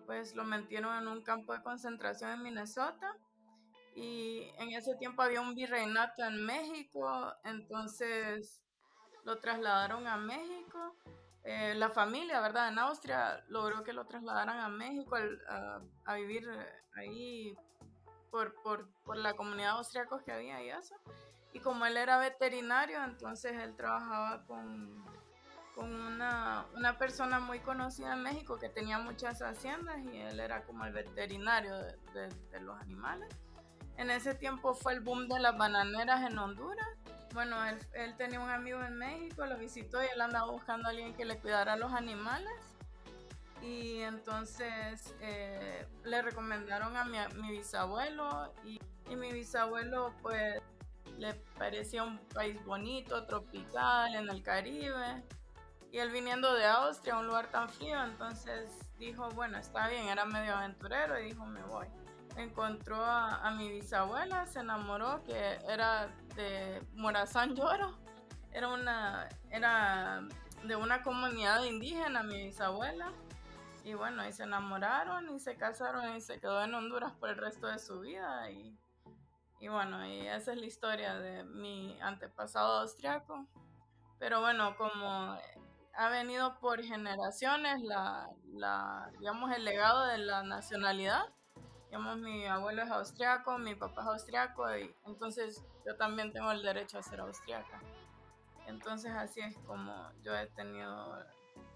pues 0.05 0.36
lo 0.36 0.43
metieron 0.43 0.95
en 1.01 1.07
un 1.07 1.24
campo 1.24 1.53
de 1.53 1.63
concentración 1.63 2.31
en 2.31 2.43
Minnesota 2.43 3.17
y 3.95 4.51
en 4.60 4.71
ese 4.71 4.95
tiempo 4.95 5.24
había 5.24 5.41
un 5.41 5.55
virreinato 5.55 6.24
en 6.24 6.45
México, 6.45 7.33
entonces 7.43 8.62
lo 9.24 9.39
trasladaron 9.39 10.07
a 10.07 10.17
México. 10.17 10.95
Eh, 11.43 11.74
la 11.75 11.89
familia, 11.89 12.39
¿verdad? 12.39 12.69
En 12.69 12.77
Austria 12.77 13.43
logró 13.48 13.83
que 13.83 13.93
lo 13.93 14.05
trasladaran 14.05 14.60
a 14.60 14.69
México 14.69 15.17
a, 16.05 16.15
vivir 16.15 16.48
ahí 16.95 17.57
por, 18.29 18.53
por, 18.62 18.88
por, 19.03 19.17
la 19.17 19.33
comunidad 19.33 19.71
austriaca 19.71 20.24
que 20.24 20.31
había 20.31 20.63
y 20.63 20.69
eso. 20.69 20.95
Y 21.53 21.60
como 21.60 21.86
él 21.86 21.98
era 21.98 22.17
veterinario, 22.17 23.03
entonces 23.03 23.53
él 23.53 23.75
trabajaba 23.75 24.46
con, 24.46 25.03
con 25.75 25.93
una, 25.93 26.65
una, 26.75 26.98
persona 26.98 27.39
muy 27.39 27.60
conocida 27.60 28.13
en 28.13 28.24
México 28.24 28.58
que 28.58 28.70
tenía 28.70 29.00
muchas 29.00 29.41
haciendas 29.41 30.00
y 30.00 30.17
él 30.17 30.39
era 30.39 30.63
como 30.63 30.86
el 30.86 30.93
veterinario 30.93 31.75
de, 31.77 32.29
de 32.51 32.60
los 32.62 32.79
animales. 32.79 33.29
En 33.98 34.10
ese 34.10 34.34
tiempo 34.34 34.74
fue 34.74 34.93
el 34.93 35.01
boom 35.01 35.27
de 35.27 35.39
las 35.39 35.58
bananeras 35.58 36.29
en 36.29 36.38
Honduras. 36.38 36.88
Bueno, 37.34 37.55
él, 37.93 38.15
tenía 38.17 38.39
un 38.39 38.50
amigo 38.50 38.81
en 38.81 38.98
México, 38.98 39.46
lo 39.46 39.58
visitó 39.58 40.01
y 40.03 40.08
él 40.08 40.20
andaba 40.20 40.51
buscando 40.51 40.88
a 40.88 40.91
alguien 40.91 41.13
que 41.13 41.24
le 41.24 41.38
cuidara 41.38 41.74
a 41.74 41.77
los 41.77 41.93
animales. 41.93 42.51
Y 43.62 44.00
entonces 44.00 45.13
eh, 45.22 45.86
le 46.03 46.22
recomendaron 46.24 46.98
a 46.98 47.05
mi, 47.05 47.17
mi 47.39 47.51
bisabuelo 47.51 48.51
y, 48.65 48.79
y, 49.08 49.15
mi 49.15 49.31
bisabuelo 49.31 50.15
pues 50.24 50.60
le 51.18 51.34
parecía 51.58 52.03
un 52.03 52.18
país 52.30 52.63
bonito, 52.65 53.25
tropical, 53.25 54.15
en 54.15 54.30
el 54.30 54.41
Caribe. 54.44 55.24
Y 55.91 55.98
él 55.98 56.12
viniendo 56.12 56.53
de 56.53 56.65
Austria, 56.65 57.18
un 57.18 57.27
lugar 57.27 57.51
tan 57.51 57.70
frío, 57.70 58.01
entonces 58.03 58.72
dijo, 58.98 59.30
bueno, 59.32 59.58
está 59.58 59.89
bien, 59.89 60.08
era 60.08 60.25
medio 60.25 60.56
aventurero 60.56 61.20
y 61.20 61.25
dijo, 61.25 61.46
me 61.46 61.62
voy 61.63 61.88
encontró 62.38 63.03
a, 63.03 63.51
mi 63.51 63.70
bisabuela, 63.70 64.46
se 64.46 64.60
enamoró, 64.60 65.24
que 65.24 65.60
era 65.68 66.08
de 66.36 66.82
Morazán 66.94 67.56
Lloro, 67.56 67.98
era 68.51 68.68
una, 68.70 69.30
era 69.50 70.22
de 70.63 70.75
una 70.75 71.03
comunidad 71.03 71.63
indígena, 71.63 72.24
mi 72.24 72.46
bisabuela. 72.46 73.12
Y 73.84 73.96
bueno, 73.96 74.27
y 74.27 74.32
se 74.32 74.44
enamoraron 74.44 75.34
y 75.36 75.39
se 75.39 75.56
casaron 75.56 76.15
y 76.15 76.22
se 76.22 76.39
quedó 76.39 76.63
en 76.63 76.74
Honduras 76.75 77.13
por 77.13 77.30
el 77.30 77.38
resto 77.38 77.68
de 77.68 77.80
su 77.80 78.00
vida. 78.00 78.50
Y, 78.51 78.77
y 79.62 79.68
bueno, 79.68 80.06
y 80.08 80.27
esa 80.27 80.53
es 80.53 80.58
la 80.58 80.65
historia 80.65 81.13
de 81.20 81.44
mi 81.44 81.98
antepasado 82.01 82.82
austriaco. 82.82 83.46
Pero 84.18 84.41
bueno, 84.41 84.75
como 84.75 85.38
ha 85.94 86.10
venido 86.10 86.60
por 86.60 86.82
generaciones 86.84 87.80
la, 87.82 88.27
la, 88.53 89.12
el 89.56 89.63
legado 89.63 90.06
de 90.08 90.18
la 90.18 90.41
nacionalidad. 90.41 91.25
Digamos, 91.86 92.18
mi 92.18 92.46
abuelo 92.48 92.82
es 92.82 92.89
austriaco, 92.89 93.60
mi 93.60 93.75
papá 93.75 94.01
es 94.01 94.08
austriaco 94.08 94.75
y 94.75 94.96
entonces 95.06 95.63
yo 95.86 95.96
también 95.96 96.34
tengo 96.34 96.51
el 96.51 96.63
derecho 96.63 96.98
a 96.98 97.03
ser 97.03 97.20
austriaca. 97.20 97.82
Entonces 98.65 99.12
así 99.12 99.41
es 99.41 99.56
como 99.68 100.12
yo 100.24 100.36
he 100.36 100.48
tenido, 100.48 101.24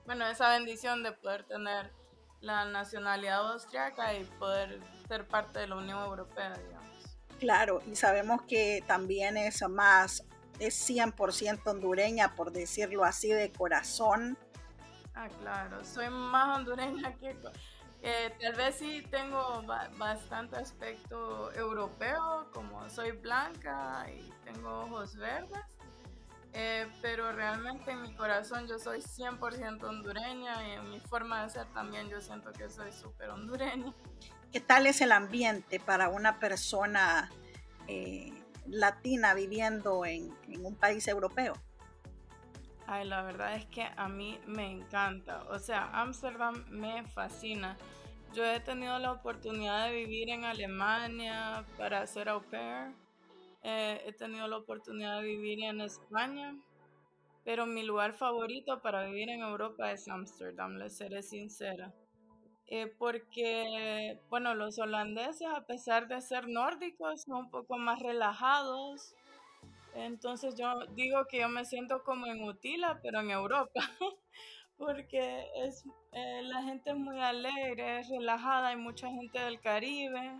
bueno, 0.06 0.26
esa 0.26 0.50
bendición 0.50 1.04
de 1.04 1.12
poder 1.12 1.44
tener 1.44 1.94
la 2.40 2.66
nacionalidad 2.66 3.52
austriaca 3.52 4.14
y 4.14 4.24
poder 4.24 4.82
ser 5.08 5.28
parte 5.28 5.60
de 5.60 5.68
la 5.68 5.76
Unión 5.76 6.00
Europea, 6.00 6.54
digamos. 6.54 6.95
Claro, 7.40 7.82
y 7.86 7.96
sabemos 7.96 8.44
que 8.44 8.84
también 8.88 9.38
es 9.38 9.62
más 9.70 10.24
es 10.60 10.90
100% 10.90 11.68
hondureña, 11.68 12.34
por 12.36 12.52
decirlo 12.52 13.04
así, 13.04 13.30
de 13.30 13.52
corazón. 13.52 14.38
Ah, 15.14 15.28
claro, 15.42 15.84
soy 15.84 16.10
más 16.10 16.58
hondureña 16.58 17.16
que... 17.18 17.36
tal 18.40 18.56
vez 18.56 18.76
sí 18.76 19.04
tengo 19.10 19.64
bastante 19.98 20.58
aspecto 20.58 21.52
europeo, 21.54 22.50
como 22.54 22.90
soy 22.90 23.12
blanca 23.12 24.06
y 24.10 24.32
tengo 24.44 24.84
ojos 24.84 25.16
verdes, 25.16 25.60
eh, 26.58 26.88
pero 27.02 27.34
realmente 27.34 27.92
en 27.92 28.02
mi 28.02 28.14
corazón 28.14 28.66
yo 28.66 28.80
soy 28.80 29.02
100% 29.02 29.84
hondureña 29.84 30.66
y 30.66 30.72
en 30.72 30.90
mi 30.90 31.02
forma 31.02 31.44
de 31.44 31.50
ser 31.50 31.66
también 31.74 32.08
yo 32.08 32.22
siento 32.22 32.54
que 32.54 32.70
soy 32.70 32.94
súper 32.94 33.30
hondureña. 33.30 33.94
¿Qué 34.54 34.62
tal 34.62 34.88
es 34.88 35.02
el 35.02 35.12
ambiente 35.12 35.82
para 35.82 36.08
una 36.08 36.40
persona 36.40 37.30
eh, 37.90 38.32
latina 38.68 39.34
viviendo 39.34 40.06
en, 40.06 40.34
un 40.64 40.76
país 40.76 41.10
europeo? 41.10 41.56
Ay, 42.88 43.06
la 43.06 43.22
verdad 43.24 43.56
es 43.56 43.66
que 43.66 43.90
a 43.98 44.08
mí 44.08 44.40
me 44.48 44.72
encanta. 44.72 45.44
O 45.50 45.60
sea, 45.60 45.90
Ámsterdam 45.92 46.64
me 46.70 47.04
fascina. 47.04 47.76
Yo 48.34 48.46
he 48.46 48.62
tenido 48.62 48.98
la 48.98 49.12
oportunidad 49.12 49.88
de 49.88 49.92
vivir 49.92 50.30
en 50.30 50.46
Alemania 50.46 51.66
para 51.78 52.02
hacer 52.02 52.30
au 52.30 52.42
pair. 52.44 52.94
Eh, 53.68 54.00
he 54.06 54.14
tenido 54.14 54.48
la 54.48 54.58
oportunidad 54.58 55.22
de 55.22 55.28
vivir 55.28 55.64
en 55.64 55.82
España. 55.82 56.56
Pero 57.44 57.66
mi 57.66 57.82
lugar 57.82 58.14
favorito 58.14 58.80
para 58.82 59.08
vivir 59.08 59.30
en 59.30 59.42
Europa 59.42 59.92
es 59.92 60.08
Ámsterdam, 60.08 60.78
les 60.78 60.98
seré 60.98 61.24
sincera. 61.24 61.92
Eh, 62.68 62.94
porque, 62.98 64.20
bueno, 64.30 64.54
los 64.54 64.78
holandeses, 64.78 65.48
a 65.48 65.66
pesar 65.66 66.08
de 66.08 66.22
ser 66.22 66.48
nórdicos, 66.48 67.24
son 67.24 67.46
un 67.46 67.50
poco 67.50 67.78
más 67.78 68.00
relajados. 68.00 69.16
Entonces 69.96 70.56
yo 70.56 70.86
digo 70.96 71.26
que 71.26 71.40
yo 71.40 71.50
me 71.50 71.66
siento 71.66 72.04
como 72.04 72.28
en 72.28 72.44
Utila, 72.44 73.00
pero 73.02 73.22
en 73.22 73.32
Europa, 73.32 73.82
porque 74.78 75.44
es, 75.64 75.86
eh, 76.12 76.42
la 76.44 76.62
gente 76.64 76.92
es 76.92 76.98
muy 76.98 77.20
alegre, 77.20 78.00
es 78.00 78.10
relajada, 78.10 78.70
hay 78.70 78.78
mucha 78.78 79.10
gente 79.10 79.40
del 79.40 79.60
Caribe. 79.60 80.36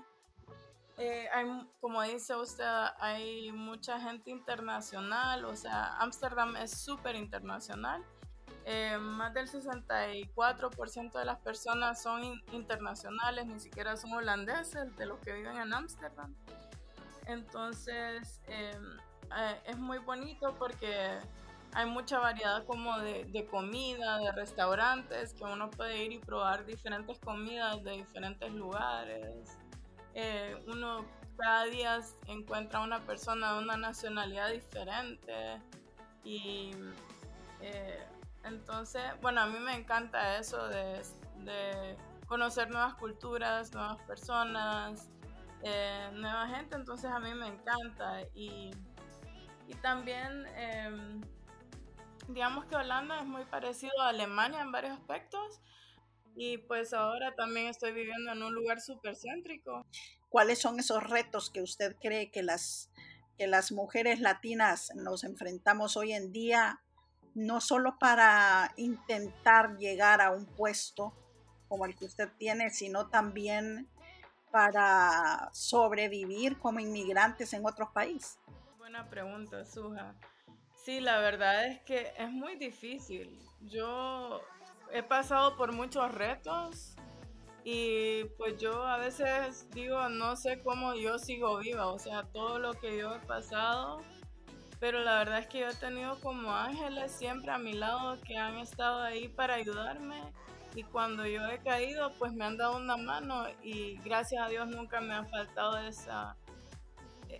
Eh, 0.98 1.28
hay, 1.34 1.46
como 1.82 2.02
dice 2.04 2.36
usted, 2.36 2.66
hay 3.00 3.52
mucha 3.52 4.00
gente 4.00 4.32
internacional, 4.32 5.44
o 5.46 5.56
sea, 5.56 5.98
Ámsterdam 5.98 6.56
es 6.56 6.72
súper 6.72 7.16
internacional 7.16 8.04
eh, 8.68 8.98
más 8.98 9.32
del 9.32 9.48
64% 9.48 11.12
de 11.12 11.26
las 11.26 11.38
personas 11.40 12.02
son 12.02 12.42
internacionales, 12.52 13.46
ni 13.46 13.60
siquiera 13.60 13.96
son 13.96 14.14
holandeses, 14.14 14.96
de 14.98 15.06
los 15.06 15.20
que 15.20 15.34
viven 15.34 15.58
en 15.58 15.72
Ámsterdam. 15.72 16.34
Entonces, 17.28 18.42
em, 18.48 18.98
eh, 19.38 19.62
es 19.66 19.78
muy 19.78 20.00
bonito 20.00 20.56
porque 20.58 21.20
hay 21.74 21.86
mucha 21.86 22.18
variedad 22.18 22.66
como 22.66 22.98
de, 23.00 23.48
comida, 23.52 24.18
de 24.18 24.32
restaurantes, 24.32 25.36
que 25.36 25.44
uno 25.44 25.70
puede 25.70 26.04
ir 26.04 26.14
y 26.14 26.18
probar 26.20 26.66
diferentes 26.66 27.20
comidas 27.20 27.84
de 27.84 27.92
diferentes 27.92 28.52
lugares. 28.52 29.60
Eh, 30.16 30.56
uno 30.68 31.06
cada 31.38 31.66
día 31.66 32.02
encuentra 32.28 32.82
una 32.82 33.02
persona 33.02 33.54
de 33.54 33.64
una 33.64 33.78
nacionalidad 33.78 34.52
diferente 34.52 35.62
y 36.24 36.72
entonces, 38.46 39.02
bueno, 39.22 39.42
a 39.42 39.48
mí 39.48 39.60
me 39.60 39.74
encanta 39.76 40.38
eso 40.38 40.68
de, 40.68 41.98
conocer 42.28 42.70
nuevas 42.72 42.96
culturas, 42.96 43.72
nuevas 43.74 44.02
personas, 44.04 45.10
eh, 45.62 46.10
nueva 46.14 46.48
gente, 46.48 46.76
entonces 46.76 47.12
a 47.12 47.20
mí 47.20 47.34
me 47.34 47.48
encanta. 47.48 48.22
Y, 48.34 48.72
también, 49.82 50.46
em, 50.56 51.22
digamos 52.28 52.66
que 52.66 52.76
Holanda 52.76 53.20
es 53.20 53.26
muy 53.26 53.46
parecido 53.46 53.94
a 54.02 54.10
Alemania 54.10 54.62
en 54.62 54.72
varios 54.72 54.94
aspectos. 54.94 55.60
Y 56.36 56.58
pues 56.60 56.94
ahora 56.94 57.34
también 57.36 57.68
estoy 57.68 57.94
viviendo 57.94 58.32
en 58.32 58.44
un 58.44 58.54
lugar 58.54 58.82
súper 58.82 59.16
céntrico. 59.16 59.86
¿Cuáles 60.30 60.60
son 60.60 60.80
esos 60.80 61.02
retos 61.04 61.50
que 61.50 61.62
usted 61.62 61.96
cree 62.02 62.30
que 62.30 62.44
las, 62.44 62.92
que 63.38 63.48
las 63.48 63.72
mujeres 63.72 64.20
latinas 64.20 64.92
nos 64.96 65.24
enfrentamos 65.24 65.96
hoy 65.96 66.12
en 66.12 66.32
día 66.32 66.82
no 67.34 67.62
solo 67.62 67.98
para 68.00 68.74
intentar 68.78 69.78
llegar 69.78 70.22
a 70.22 70.32
un 70.32 70.46
puesto 70.46 71.14
como 71.68 71.86
el 71.86 71.96
que 71.96 72.06
usted 72.06 72.30
tiene, 72.38 72.70
sino 72.70 73.10
también 73.10 73.90
para 74.52 75.50
sobrevivir 75.52 76.58
como 76.60 76.80
inmigrantes 76.80 77.54
en 77.54 77.66
otros 77.66 77.90
países? 77.92 78.40
Buena 78.78 79.10
pregunta, 79.10 79.66
Suja. 79.66 80.16
Sí, 80.86 81.02
la 81.02 81.20
verdad 81.20 81.66
es 81.68 81.82
que 81.82 82.14
es 82.18 82.30
muy 82.30 82.56
difícil. 82.56 83.40
Yo 83.62 84.42
he 84.92 85.04
pasado 85.04 85.56
por 85.56 85.74
muchos 85.74 86.12
retos 86.14 86.96
y 87.64 88.26
pues 88.38 88.58
yo 88.60 88.86
a 88.86 88.98
veces 88.98 89.68
digo, 89.72 90.08
no 90.10 90.36
sé 90.36 90.62
cómo 90.64 90.94
yo 90.96 91.18
sigo 91.18 91.58
viva, 91.58 91.88
o 91.88 91.98
sea, 91.98 92.24
todo 92.24 92.60
lo 92.60 92.74
que 92.74 92.98
yo 92.98 93.16
he 93.16 93.20
pasado 93.20 94.04
pero 94.80 95.00
la 95.00 95.20
verdad 95.20 95.40
es 95.40 95.48
que 95.48 95.60
yo 95.60 95.70
he 95.70 95.76
tenido 95.76 96.20
como 96.20 96.54
ángeles 96.54 97.12
siempre 97.12 97.52
a 97.52 97.58
mi 97.58 97.74
lado 97.74 98.20
que 98.22 98.38
han 98.38 98.58
estado 98.58 99.02
ahí 99.02 99.28
para 99.28 99.56
ayudarme 99.56 100.22
y 100.76 100.84
cuando 100.84 101.26
yo 101.26 101.46
he 101.48 101.60
caído 101.60 102.12
pues 102.20 102.34
me 102.34 102.46
han 102.46 102.58
dado 102.58 102.78
una 102.78 102.98
mano 102.98 103.46
y 103.64 103.98
gracias 104.04 104.46
a 104.46 104.50
Dios 104.50 104.68
nunca 104.68 105.00
me 105.00 105.14
ha 105.14 105.24
faltado 105.26 105.78
esa, 105.80 106.36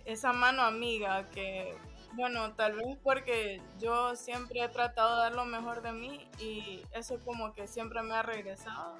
esa 0.06 0.32
mano 0.32 0.62
amiga 0.62 1.28
que 1.30 1.76
bueno, 2.16 2.54
tal 2.54 2.76
vez 2.76 2.96
porque 3.02 3.60
yo 3.78 4.16
siempre 4.16 4.60
he 4.62 4.68
tratado 4.68 5.16
de 5.16 5.22
dar 5.22 5.34
lo 5.34 5.44
mejor 5.44 5.82
de 5.82 5.92
mí 5.92 6.28
y 6.40 6.82
eso 6.92 7.20
como 7.24 7.52
que 7.52 7.66
siempre 7.66 8.02
me 8.02 8.14
ha 8.14 8.22
regresado. 8.22 8.98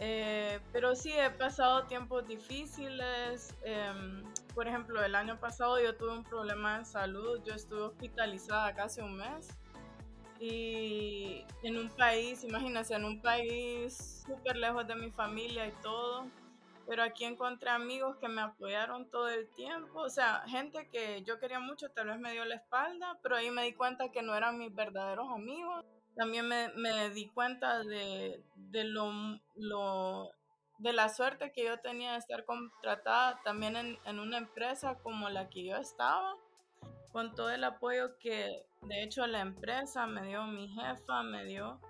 Eh, 0.00 0.58
pero 0.72 0.96
sí, 0.96 1.12
he 1.12 1.30
pasado 1.30 1.84
tiempos 1.84 2.26
difíciles. 2.26 3.54
Em, 3.62 4.24
por 4.54 4.66
ejemplo, 4.66 5.04
el 5.04 5.14
año 5.14 5.38
pasado 5.38 5.80
yo 5.80 5.94
tuve 5.94 6.12
un 6.14 6.24
problema 6.24 6.78
de 6.78 6.84
salud, 6.86 7.40
yo 7.44 7.54
estuve 7.54 7.82
hospitalizada 7.82 8.74
casi 8.74 9.00
un 9.00 9.16
mes. 9.16 9.50
Y 10.40 11.44
en 11.62 11.76
un 11.76 11.88
país, 11.90 12.42
imagínense, 12.42 12.94
en 12.94 13.04
un 13.04 13.20
país 13.20 14.24
súper 14.26 14.56
lejos 14.56 14.86
de 14.88 14.96
mi 14.96 15.10
familia 15.12 15.68
y 15.68 15.72
todo. 15.82 16.26
Pero 16.86 17.02
aquí 17.02 17.24
encontré 17.24 17.70
amigos 17.70 18.16
que 18.16 18.28
me 18.28 18.42
apoyaron 18.42 19.10
todo 19.10 19.28
el 19.28 19.48
tiempo. 19.54 20.00
O 20.00 20.10
sea, 20.10 20.42
gente 20.46 20.88
que 20.90 21.22
yo 21.22 21.38
quería 21.38 21.60
mucho, 21.60 21.90
tal 21.90 22.08
vez 22.08 22.18
me 22.18 22.32
dio 22.32 22.44
la 22.44 22.56
espalda, 22.56 23.18
pero 23.22 23.36
ahí 23.36 23.50
me 23.50 23.64
di 23.64 23.72
cuenta 23.72 24.10
que 24.10 24.22
no 24.22 24.34
eran 24.34 24.58
mis 24.58 24.74
verdaderos 24.74 25.28
amigos. 25.30 25.84
También 26.16 26.46
me, 26.46 26.68
me 26.74 27.10
di 27.10 27.28
cuenta 27.28 27.82
de, 27.84 28.42
de 28.54 28.84
lo, 28.84 29.10
lo 29.54 30.30
de 30.78 30.92
la 30.92 31.08
suerte 31.08 31.52
que 31.52 31.64
yo 31.64 31.78
tenía 31.78 32.12
de 32.12 32.18
estar 32.18 32.44
contratada 32.44 33.40
también 33.44 33.76
en, 33.76 33.98
en, 34.04 34.18
una 34.18 34.38
empresa 34.38 34.98
como 35.02 35.30
la 35.30 35.48
que 35.48 35.64
yo 35.64 35.76
estaba, 35.76 36.36
con 37.12 37.34
todo 37.34 37.50
el 37.50 37.62
apoyo 37.62 38.18
que 38.18 38.66
de 38.82 39.02
hecho 39.04 39.26
la 39.26 39.40
empresa 39.40 40.06
me 40.06 40.26
dio, 40.26 40.44
mi 40.44 40.68
jefa 40.68 41.22
me 41.22 41.44
dio 41.44 41.80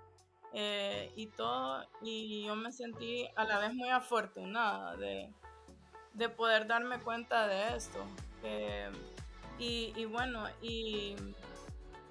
eh, 0.53 1.11
y 1.15 1.27
todo, 1.27 1.83
y 2.01 2.45
yo 2.45 2.55
me 2.55 2.71
sentí 2.71 3.27
a 3.35 3.43
la 3.43 3.59
vez 3.59 3.73
muy 3.73 3.89
afortunada 3.89 4.95
de, 4.97 5.31
de 6.13 6.29
poder 6.29 6.67
darme 6.67 6.99
cuenta 6.99 7.47
de 7.47 7.75
esto. 7.75 8.05
y, 9.57 9.93
y 9.95 10.05
bueno, 10.05 10.45
y 10.61 11.15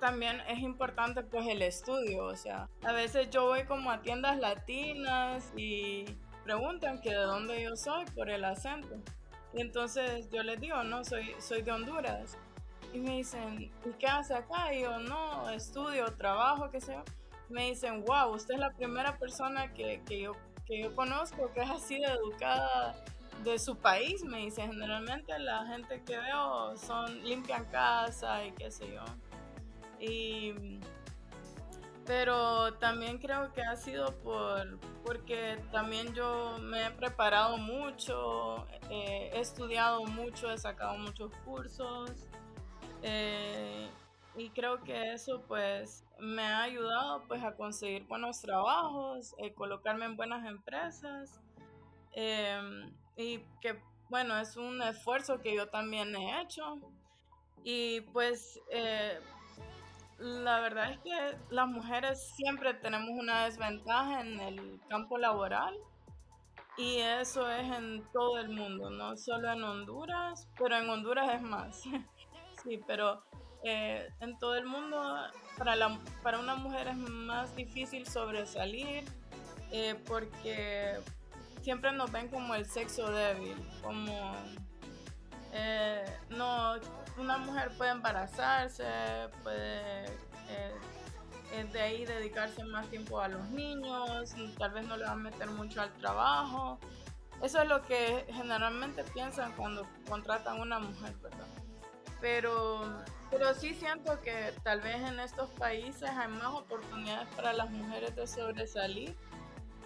también 0.01 0.41
es 0.49 0.59
importante 0.59 1.23
pues 1.23 1.47
el 1.47 1.63
estudio, 1.63 2.25
o 2.25 2.35
sea, 2.35 2.69
a 2.83 2.93
veces 2.93 3.31
yo 3.31 3.47
voy 3.47 3.65
como 3.65 3.91
a 3.91 4.03
tiendas 4.03 4.37
latinas 4.39 5.53
y 5.57 6.05
preguntan 6.43 7.01
que 7.01 7.11
de 7.11 7.23
dónde 7.23 7.63
yo 7.63 7.77
soy 7.77 8.05
por 8.07 8.29
el 8.29 8.45
acento. 8.45 8.97
Y 9.55 9.61
entonces 9.61 10.29
yo 10.31 10.43
les 10.43 10.61
digo, 10.61 10.83
no, 10.83 11.05
soy, 11.05 11.35
soy 11.39 11.63
de 11.63 11.73
Honduras. 11.73 12.37
Y 12.93 12.99
me 12.99 13.19
dicen, 13.19 13.71
¿y 13.85 13.93
qué 13.99 14.07
hace 14.07 14.35
acá? 14.35 14.75
Y 14.75 14.83
yo, 14.83 14.99
no, 14.99 15.49
estudio, 15.51 16.07
trabajo, 16.15 16.71
qué 16.71 16.81
sé 16.81 16.95
yo. 16.95 17.05
Me 17.53 17.69
dicen, 17.69 18.03
wow, 18.07 18.33
usted 18.35 18.55
es 18.55 18.61
la 18.61 18.73
primera 18.73 19.19
persona 19.19 19.73
que, 19.75 20.03
que, 20.07 20.23
yo, 20.23 20.33
que 20.67 20.83
yo 20.83 20.95
conozco 20.95 21.53
que 21.53 21.61
es 21.61 21.71
así 21.71 21.99
de 21.99 22.07
educada 22.07 22.97
de 23.45 23.59
su 23.59 23.77
país. 23.77 24.25
Me 24.25 24.39
dicen, 24.39 24.73
generalmente 24.73 25.39
la 25.39 25.67
gente 25.67 26.03
que 26.03 26.17
veo 26.17 26.77
son 26.79 27.23
limpian 27.23 27.67
casa 27.67 28.45
y 28.45 28.53
qué 28.53 28.71
sé 28.71 28.91
yo. 28.91 29.05
Y, 30.01 30.81
pero 32.07 32.73
también 32.75 33.19
creo 33.19 33.53
que 33.53 33.63
ha 33.63 33.77
sido 33.77 34.17
por, 34.23 34.79
porque 35.05 35.59
también 35.71 36.15
yo 36.15 36.57
me 36.59 36.87
he 36.87 36.91
preparado 36.91 37.59
mucho, 37.59 38.67
eh, 38.89 39.31
he 39.35 39.41
estudiado 39.41 40.05
mucho, 40.05 40.51
he 40.51 40.57
sacado 40.57 40.97
muchos 40.97 41.31
cursos. 41.45 42.11
Eh, 43.03 43.89
y 44.37 44.49
creo 44.51 44.83
que 44.83 45.13
eso 45.13 45.43
pues 45.47 46.05
me 46.23 46.45
ha 46.45 46.63
ayudado 46.63 47.25
pues 47.27 47.43
a 47.43 47.57
conseguir 47.57 48.07
buenos 48.07 48.41
trabajos, 48.41 49.35
eh, 49.39 49.53
colocarme 49.55 50.05
en 50.05 50.17
buenas 50.17 50.47
empresas 50.47 51.41
em, 52.13 52.95
y 53.17 53.41
que 53.61 53.83
bueno 54.09 54.39
es 54.39 54.57
un 54.57 54.81
esfuerzo 54.83 55.41
que 55.41 55.53
yo 55.53 55.69
también 55.69 56.15
he 56.15 56.41
hecho 56.41 56.79
y 57.65 58.03
pues 58.13 58.61
eh, 58.71 59.19
la 60.19 60.61
verdad 60.61 60.93
es 60.93 60.99
que 61.01 61.37
las 61.51 61.67
mujeres 61.67 62.23
siempre 62.37 62.73
tenemos 62.75 63.11
una 63.11 63.47
desventaja 63.47 64.21
en 64.21 64.39
el 64.39 64.81
campo 64.89 65.19
laboral 65.19 65.77
y 66.77 66.99
eso 66.99 67.51
es 67.51 67.69
en 67.69 68.05
todo 68.13 68.39
el 68.39 68.49
mundo, 68.49 68.91
no 68.91 69.17
solo 69.17 69.51
en 69.51 69.65
Honduras, 69.65 70.49
pero 70.57 70.77
en 70.77 70.89
Honduras 70.89 71.35
es 71.35 71.43
más. 71.43 71.83
sí, 72.63 72.81
pero 72.87 73.25
eh, 73.65 74.09
en 74.21 74.39
todo 74.39 74.55
el 74.55 74.67
mundo 74.67 75.03
para, 75.59 75.77
la, 75.77 75.99
para 76.23 76.39
una 76.39 76.55
mujer 76.55 76.89
es 76.89 76.97
más 76.97 77.55
difícil 77.57 78.07
sobresalir 78.07 79.05
eh, 79.71 79.95
porque 80.07 80.99
siempre 81.63 81.93
nos 81.93 82.11
ven 82.11 82.29
como 82.29 82.55
el 82.55 82.67
sexo 82.67 83.11
débil, 83.11 83.57
como 83.83 84.35
eh, 85.53 86.05
no, 86.31 86.75
una 87.19 87.39
mujer 87.39 87.71
puede 87.77 87.93
embarazarse, 87.93 88.85
puede 89.43 90.07
de 91.73 91.81
ahí 91.81 92.05
dedicarse 92.05 92.65
más 92.65 92.89
tiempo 92.89 93.21
a 93.21 93.29
los 93.29 93.49
niños, 93.51 94.35
tal 94.59 94.73
vez 94.73 94.87
no 94.87 94.97
le 94.97 95.05
va 95.05 95.13
a 95.13 95.17
meter 95.17 95.51
mucho 95.51 95.83
al 95.83 95.93
trabajo. 95.99 96.79
Eso 97.43 97.61
es 97.61 97.69
lo 97.69 97.83
que 97.83 98.25
generalmente 98.33 99.05
piensan 99.05 99.53
cuando 99.53 99.87
contratan 100.09 100.59
a 100.59 100.63
una 100.63 100.79
mujer, 100.79 101.15
¿verdad? 101.23 101.47
Pero 102.21 103.03
pero 103.33 103.55
sí 103.55 103.75
siento 103.75 104.21
que 104.21 104.53
tal 104.63 104.83
vez 104.83 104.97
en 104.97 105.19
estos 105.19 105.49
países 105.53 106.03
hay 106.03 106.29
más 106.29 106.55
oportunidades 106.55 107.27
para 107.35 107.55
las 107.55 107.71
mujeres 107.71 108.15
de 108.15 108.27
sobresalir 108.27 109.17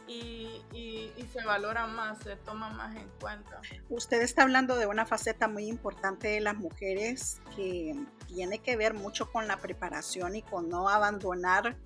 y, 0.08 0.62
y, 0.72 1.26
se 1.32 1.44
valora 1.44 1.86
más, 1.86 2.18
se 2.18 2.36
toma 2.36 2.70
más 2.70 2.94
en 2.96 3.08
cuenta. 3.20 3.60
Usted 3.88 4.22
está 4.22 4.42
hablando 4.42 4.76
de 4.76 4.86
una 4.86 5.04
faceta 5.04 5.48
muy 5.48 5.66
importante 5.66 6.28
de 6.28 6.40
las 6.40 6.56
mujeres 6.56 7.40
que 7.56 7.94
tiene 8.28 8.60
que 8.60 8.76
ver 8.76 8.94
mucho 8.94 9.30
con 9.32 9.48
la 9.48 9.56
preparación 9.56 10.36
y 10.36 10.42
con 10.42 10.68
no 10.68 10.88
abandonar 10.88 11.76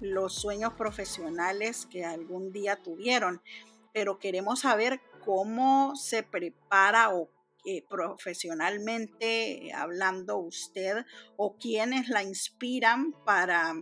los 0.00 0.34
sueños 0.34 0.74
profesionales 0.74 1.86
que 1.86 2.04
algún 2.04 2.52
día 2.52 2.76
tuvieron. 2.76 3.40
Pero 3.94 4.18
queremos 4.18 4.60
saber 4.60 5.00
cómo 5.24 5.96
se 5.96 6.22
prepara 6.22 7.14
o 7.14 7.30
eh, 7.64 7.84
profesionalmente 7.88 9.72
hablando 9.74 10.38
usted 10.38 11.04
o 11.36 11.56
quienes 11.56 12.08
la 12.08 12.22
inspiran 12.22 13.12
para 13.24 13.74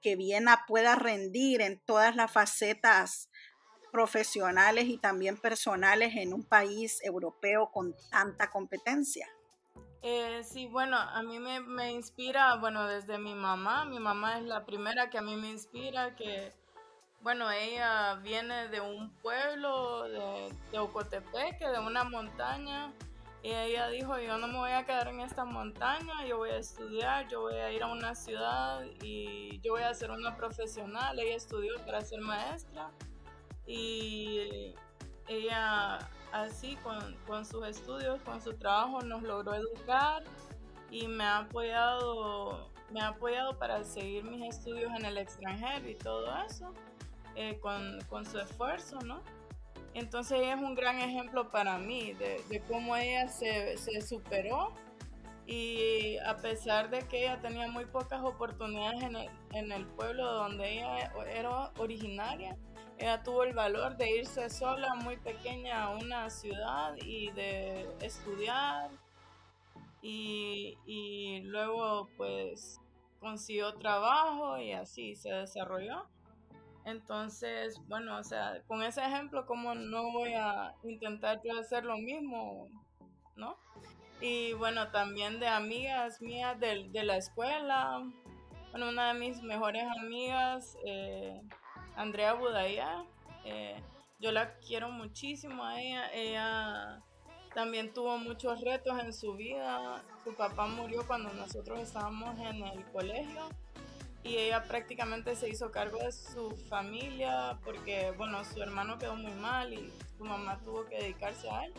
que 0.00 0.16
Viena 0.16 0.64
pueda 0.66 0.94
rendir 0.94 1.60
en 1.60 1.80
todas 1.80 2.14
las 2.14 2.30
facetas 2.30 3.28
profesionales 3.90 4.86
y 4.86 4.98
también 4.98 5.36
personales 5.36 6.14
en 6.16 6.32
un 6.32 6.44
país 6.44 7.00
europeo 7.02 7.70
con 7.72 7.94
tanta 8.10 8.50
competencia? 8.50 9.26
Eh, 10.02 10.42
sí, 10.44 10.66
bueno, 10.66 10.96
a 10.96 11.22
mí 11.22 11.40
me, 11.40 11.60
me, 11.60 11.90
inspira, 11.90 12.54
bueno, 12.56 12.86
desde 12.86 13.18
mi 13.18 13.34
mamá, 13.34 13.84
mi 13.84 13.98
mamá 13.98 14.38
es 14.38 14.44
la 14.44 14.64
primera 14.64 15.10
que 15.10 15.18
a 15.18 15.22
mí 15.22 15.34
me 15.34 15.48
inspira, 15.50 16.14
que, 16.14 16.52
bueno, 17.22 17.50
ella 17.50 18.14
viene 18.22 18.68
de 18.68 18.80
un 18.80 19.10
pueblo 19.22 20.04
de, 20.04 20.54
de 20.70 20.78
Ocotepeque, 20.78 21.68
de 21.68 21.78
una 21.78 22.04
montaña, 22.04 22.92
y 23.42 23.52
ella 23.52 23.88
dijo, 23.88 24.18
yo 24.18 24.36
no 24.38 24.48
me 24.48 24.58
voy 24.58 24.72
a 24.72 24.84
quedar 24.84 25.08
en 25.08 25.20
esta 25.20 25.44
montaña, 25.44 26.24
yo 26.26 26.38
voy 26.38 26.50
a 26.50 26.56
estudiar, 26.56 27.28
yo 27.28 27.42
voy 27.42 27.54
a 27.54 27.70
ir 27.70 27.82
a 27.82 27.86
una 27.86 28.14
ciudad 28.14 28.84
y 29.00 29.60
yo 29.60 29.74
voy 29.74 29.82
a 29.82 29.94
ser 29.94 30.10
una 30.10 30.36
profesional. 30.36 31.18
Ella 31.18 31.36
estudió 31.36 31.74
para 31.84 32.00
ser 32.00 32.20
maestra 32.20 32.90
y 33.64 34.74
ella 35.28 35.98
así 36.32 36.76
con, 36.82 37.14
con 37.26 37.46
sus 37.46 37.66
estudios, 37.66 38.20
con 38.22 38.42
su 38.42 38.54
trabajo 38.54 39.02
nos 39.02 39.22
logró 39.22 39.54
educar 39.54 40.24
y 40.90 41.06
me 41.06 41.22
ha 41.22 41.38
apoyado, 41.38 42.70
me 42.90 43.00
ha 43.00 43.08
apoyado 43.08 43.56
para 43.56 43.84
seguir 43.84 44.24
mis 44.24 44.56
estudios 44.56 44.90
en 44.98 45.04
el 45.04 45.16
extranjero 45.16 45.88
y 45.88 45.94
todo 45.94 46.26
eso, 46.44 46.74
eh, 47.40 47.60
con, 47.60 48.00
con 48.08 48.26
su 48.26 48.36
esfuerzo, 48.40 48.98
¿no? 49.02 49.22
Entonces 49.94 50.40
ella 50.40 50.54
es 50.54 50.60
un 50.60 50.74
gran 50.74 50.98
ejemplo 50.98 51.50
para 51.50 51.78
mí 51.78 52.12
de, 52.14 52.62
cómo 52.68 52.96
ella 52.96 53.28
se, 53.28 53.76
superó 54.02 54.72
y 55.46 56.16
a 56.18 56.36
pesar 56.36 56.90
de 56.90 57.06
que 57.06 57.22
ella 57.22 57.40
tenía 57.40 57.68
muy 57.68 57.84
pocas 57.86 58.22
oportunidades 58.22 59.02
en 59.52 59.72
el, 59.72 59.86
pueblo 59.86 60.32
donde 60.32 60.72
ella 60.72 61.12
era 61.32 61.72
originaria, 61.78 62.56
ella 62.98 63.22
tuvo 63.22 63.44
el 63.44 63.54
valor 63.54 63.96
de 63.96 64.18
irse 64.18 64.50
sola 64.50 64.96
muy 64.96 65.16
pequeña 65.16 65.84
a 65.84 65.90
una 65.90 66.28
ciudad 66.28 66.94
y 66.96 67.30
de 67.30 67.88
estudiar 68.00 68.90
y, 70.02 70.76
y 70.86 71.40
luego 71.42 72.08
pues 72.16 72.80
consiguió 73.20 73.74
trabajo 73.74 74.58
y 74.58 74.72
así 74.72 75.14
se 75.14 75.30
desarrolló. 75.30 76.08
Entonces, 76.88 77.78
bueno, 77.86 78.16
o 78.16 78.24
sea, 78.24 78.62
con 78.66 78.82
ese 78.82 79.04
ejemplo, 79.04 79.44
como 79.44 79.74
no 79.74 80.10
voy 80.10 80.32
a 80.32 80.74
intentar 80.84 81.42
yo 81.44 81.58
hacer 81.58 81.84
lo 81.84 81.98
mismo, 81.98 82.66
¿no? 83.36 83.58
Y 84.22 84.54
bueno, 84.54 84.90
también 84.90 85.38
de 85.38 85.48
amigas 85.48 86.22
mías 86.22 86.58
de, 86.58 86.88
de 86.88 87.04
la 87.04 87.18
escuela. 87.18 88.02
Bueno, 88.70 88.88
una 88.88 89.12
de 89.12 89.20
mis 89.20 89.42
mejores 89.42 89.84
amigas, 90.00 90.78
eh, 90.86 91.38
Andrea 91.94 92.32
Budaya, 92.32 93.04
eh, 93.44 93.82
yo 94.18 94.32
la 94.32 94.54
quiero 94.58 94.90
muchísimo 94.90 95.64
a 95.64 95.82
ella. 95.82 96.10
Ella 96.14 97.02
también 97.54 97.92
tuvo 97.92 98.16
muchos 98.16 98.62
retos 98.62 98.98
en 98.98 99.12
su 99.12 99.34
vida. 99.34 100.02
Su 100.24 100.34
papá 100.34 100.66
murió 100.66 101.06
cuando 101.06 101.30
nosotros 101.34 101.80
estábamos 101.80 102.38
en 102.40 102.62
el 102.62 102.82
colegio 102.92 103.50
y 104.22 104.36
ella 104.36 104.64
prácticamente 104.64 105.34
se 105.36 105.48
hizo 105.48 105.70
cargo 105.70 105.98
de 105.98 106.12
su 106.12 106.50
familia 106.68 107.58
porque, 107.64 108.12
bueno, 108.16 108.44
su 108.44 108.62
hermano 108.62 108.98
quedó 108.98 109.16
muy 109.16 109.32
mal 109.32 109.72
y 109.72 109.92
su 110.16 110.24
mamá 110.24 110.58
tuvo 110.64 110.84
que 110.86 110.96
dedicarse 110.96 111.48
a 111.48 111.64
él. 111.64 111.74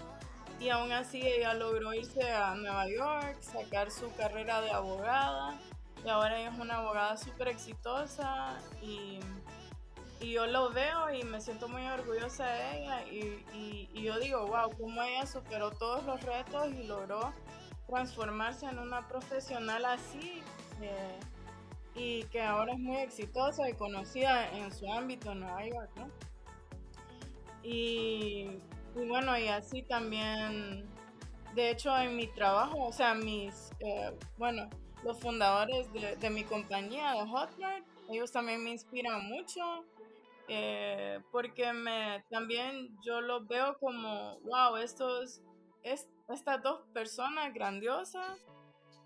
Y 0.60 0.70
aún 0.70 0.92
así 0.92 1.22
ella 1.22 1.54
logró 1.54 1.94
irse 1.94 2.32
a 2.32 2.56
Nueva 2.56 2.88
York, 2.90 3.38
sacar 3.42 3.92
su 3.92 4.14
carrera 4.16 4.62
de 4.62 4.72
abogada 4.72 5.58
y 6.04 6.10
ahora 6.10 6.40
ella 6.40 6.52
es 6.52 6.60
una 6.60 6.78
abogada 6.78 7.18
súper 7.18 7.50
exitosa 7.50 8.58
y, 8.82 9.20
y, 10.22 10.32
yo 10.32 10.48
lo 10.48 10.72
veo 10.72 11.14
y 11.14 11.24
me 11.24 11.42
siento 11.42 11.68
muy 11.68 11.86
orgullosa 11.88 12.46
de 12.46 12.78
ella 12.78 13.06
y, 13.08 13.90
y, 13.94 14.02
yo 14.02 14.18
digo, 14.20 14.48
wow, 14.48 14.70
cómo 14.78 15.02
ella 15.04 15.26
superó 15.26 15.72
todos 15.72 16.06
los 16.06 16.22
retos 16.24 16.68
y 16.74 16.84
logró 16.84 17.34
transformarse 17.88 18.66
en 18.66 18.80
una 18.80 19.08
profesional 19.08 19.84
así. 19.86 20.42
Eh, 20.82 21.20
y 21.96 22.24
que 22.26 22.42
ahora 22.42 22.74
es 22.74 22.80
muy 22.80 22.98
exitosa 22.98 23.70
y 23.70 23.74
conocida 23.74 24.50
en 24.58 24.72
su 24.72 24.92
ámbito 24.92 25.32
en 25.32 25.42
Nueva 25.42 25.66
York, 25.66 25.90
¿no? 25.96 26.10
Y, 27.64 28.48
bueno, 28.96 29.38
y 29.38 29.48
así 29.48 29.84
también, 29.84 30.86
de 31.56 31.72
hecho 31.72 31.96
en 31.98 32.16
mi 32.16 32.28
trabajo, 32.28 32.86
o 32.86 32.92
sea, 32.92 33.14
mis, 33.14 33.72
eh, 33.80 34.18
bueno, 34.38 34.70
los 35.04 35.20
fundadores 35.20 35.88
de, 35.94 36.30
mi 36.30 36.44
compañía 36.44 37.14
de 37.14 37.22
Hotmart, 37.22 37.86
ellos 38.10 38.32
también 38.32 38.64
me 38.64 38.72
inspiran 38.72 39.26
mucho. 39.28 39.86
Eh, 40.52 41.20
porque 41.32 41.72
me 41.74 42.26
también 42.32 42.90
yo 43.06 43.22
los 43.22 43.48
veo 43.48 43.78
como 43.78 44.40
wow 44.40 44.78
estos 44.78 45.44
es, 45.84 46.10
estas 46.28 46.64
dos 46.64 46.82
personas 46.92 47.54
grandiosas 47.54 48.40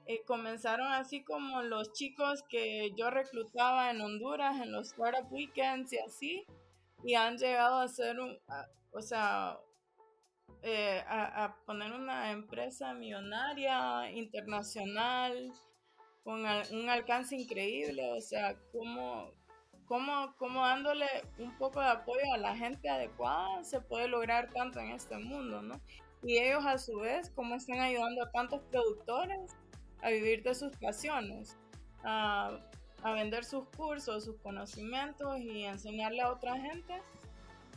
eh, 0.06 0.24
comenzaron 0.26 0.92
así 0.92 1.24
como 1.24 1.62
los 1.62 1.94
chicos 1.94 2.44
que 2.50 2.92
yo 2.98 3.10
reclutaba 3.10 3.90
en 3.90 4.02
Honduras 4.02 4.62
en 4.62 4.72
los 4.72 4.88
startup 4.88 5.32
weekends 5.32 5.94
y 5.94 6.00
así, 6.00 6.46
y 7.04 7.16
han 7.16 7.38
llegado 7.38 7.80
a 7.80 7.88
ser, 7.88 8.20
un, 8.20 8.38
o 8.92 9.02
sea, 9.02 9.58
eh, 10.62 11.04
a, 11.08 11.56
poner 11.66 11.94
una 11.94 12.32
empresa 12.32 12.94
millonaria, 12.94 14.12
internacional, 14.12 15.52
con 16.24 16.46
un 16.72 16.90
alcance 16.90 17.36
increíble, 17.36 18.12
o 18.12 18.22
sea, 18.22 18.56
como, 18.72 19.32
como, 19.86 20.36
como 20.38 20.66
dándole 20.66 21.06
un 21.38 21.58
poco 21.58 21.82
de 21.82 21.88
apoyo 21.88 22.34
a 22.34 22.38
la 22.38 22.56
gente 22.56 22.90
adecuada 22.90 23.64
se 23.64 23.82
puede 23.82 24.08
lograr 24.08 24.50
tanto 24.54 24.80
en 24.80 24.92
este 24.92 25.18
mundo, 25.18 25.62
¿no? 25.62 25.82
Y 26.24 26.38
ellos 26.38 26.66
a 26.66 26.78
su 26.78 26.98
vez, 27.00 27.30
como 27.32 27.56
están 27.56 27.82
ayudando 27.82 28.24
a 28.24 28.32
tantos 28.32 28.62
productores 28.72 29.54
a 30.04 30.10
vivir 30.10 30.44
de 30.44 30.54
sus 30.54 30.76
pasiones. 30.78 31.58
a, 32.04 32.60
vender 33.16 33.44
sus 33.44 33.68
cursos, 33.76 34.24
sus 34.24 34.38
conocimientos 34.38 35.38
y 35.40 35.64
enseñarle 35.64 36.22
a 36.22 36.32
otra 36.32 36.58
gente. 36.58 37.02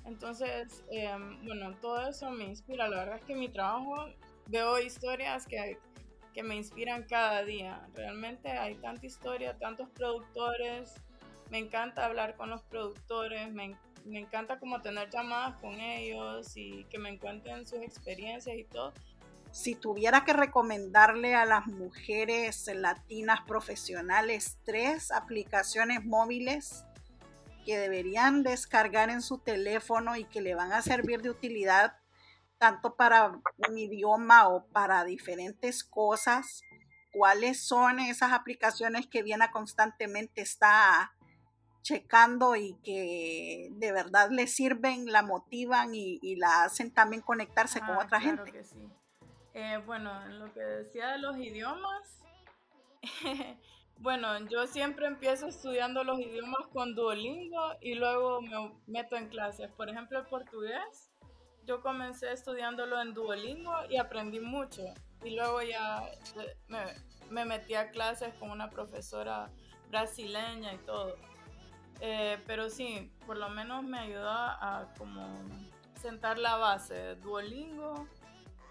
Entonces, 0.04 0.84
em, 0.90 1.44
bueno, 1.44 1.74
todo 1.80 2.08
eso 2.08 2.30
me 2.30 2.44
inspira. 2.44 2.88
La 2.88 2.98
verdad 2.98 3.16
es 3.16 3.24
que 3.24 3.34
mi 3.34 3.48
trabajo, 3.48 4.08
veo 4.46 4.78
historias 4.78 5.46
que, 5.46 5.78
que 6.32 6.44
me 6.44 6.54
inspiran 6.54 7.04
cada 7.04 7.42
día. 7.42 7.88
Realmente 7.94 8.50
hay 8.50 8.76
tanta 8.76 9.04
historia, 9.04 9.58
tantos 9.58 9.88
productores. 9.90 10.94
Me 11.50 11.58
encanta 11.58 12.06
hablar 12.06 12.36
con 12.36 12.50
los 12.50 12.62
productores, 12.62 13.52
me, 13.52 13.76
me 14.04 14.20
encanta 14.20 14.60
como 14.60 14.80
tener 14.80 15.10
llamadas 15.10 15.60
con 15.60 15.80
ellos 15.80 16.56
y 16.56 16.84
que 16.84 16.98
me 16.98 17.18
cuenten 17.18 17.66
sus 17.66 17.80
experiencias 17.80 18.56
y 18.56 18.64
todo 18.64 18.92
si 19.56 19.74
tuviera 19.74 20.22
que 20.26 20.34
recomendarle 20.34 21.34
a 21.34 21.46
las 21.46 21.66
mujeres 21.66 22.68
latinas 22.74 23.40
profesionales 23.46 24.58
tres 24.66 25.10
aplicaciones 25.10 26.04
móviles 26.04 26.84
que 27.64 27.78
deberían 27.78 28.42
descargar 28.42 29.08
en 29.08 29.22
su 29.22 29.38
teléfono 29.38 30.14
y 30.14 30.24
que 30.24 30.42
le 30.42 30.54
van 30.54 30.74
a 30.74 30.82
servir 30.82 31.22
de 31.22 31.30
utilidad 31.30 31.94
tanto 32.58 32.96
para 32.96 33.40
un 33.66 33.78
idioma 33.78 34.46
o 34.48 34.66
para 34.66 35.04
diferentes 35.04 35.84
cosas, 35.84 36.60
cuáles 37.14 37.66
son 37.66 37.98
esas 37.98 38.32
aplicaciones 38.32 39.06
que 39.06 39.22
Viena 39.22 39.50
constantemente 39.52 40.42
está 40.42 41.14
checando 41.80 42.56
y 42.56 42.76
que 42.84 43.70
de 43.72 43.92
verdad 43.92 44.28
le 44.30 44.48
sirven, 44.48 45.06
la 45.06 45.22
motivan 45.22 45.94
y, 45.94 46.36
la 46.36 46.64
hacen 46.64 46.92
también 46.92 47.22
conectarse 47.22 47.80
con 47.80 47.92
ah, 47.92 48.00
otra 48.04 48.20
claro 48.20 48.44
gente. 48.44 48.52
Que 48.52 48.64
sí. 48.64 48.76
Eh, 49.58 49.78
bueno, 49.86 50.12
en 50.26 50.38
lo 50.38 50.52
que 50.52 50.60
decía 50.60 51.12
de 51.12 51.18
los 51.18 51.38
idiomas, 51.38 52.20
bueno, 53.96 54.38
yo 54.50 54.66
siempre 54.66 55.06
empiezo 55.06 55.46
estudiando 55.46 56.04
los 56.04 56.20
idiomas 56.20 56.66
con 56.74 56.94
Duolingo 56.94 57.72
y 57.80 57.94
luego 57.94 58.42
me 58.42 58.70
meto 58.86 59.16
en 59.16 59.30
clases. 59.30 59.72
Por 59.72 59.88
ejemplo, 59.88 60.18
el 60.18 60.26
portugués, 60.26 61.10
yo 61.64 61.80
comencé 61.80 62.34
estudiándolo 62.34 63.00
en 63.00 63.14
Duolingo 63.14 63.72
y 63.88 63.96
aprendí 63.96 64.40
mucho. 64.40 64.82
Y 65.24 65.34
luego 65.34 65.62
ya 65.62 66.02
eh, 66.38 66.58
me, 66.68 66.84
me 67.30 67.46
metí 67.46 67.72
a 67.76 67.90
clases 67.90 68.34
con 68.34 68.50
una 68.50 68.68
profesora 68.68 69.50
brasileña 69.88 70.74
y 70.74 70.78
todo. 70.84 71.16
Eh, 72.00 72.36
pero 72.46 72.68
sí, 72.68 73.10
por 73.26 73.38
lo 73.38 73.48
menos 73.48 73.82
me 73.84 74.00
ayudó 74.00 74.28
a 74.28 74.92
como 74.98 75.26
sentar 75.98 76.38
la 76.38 76.56
base. 76.56 77.14
Duolingo, 77.14 78.06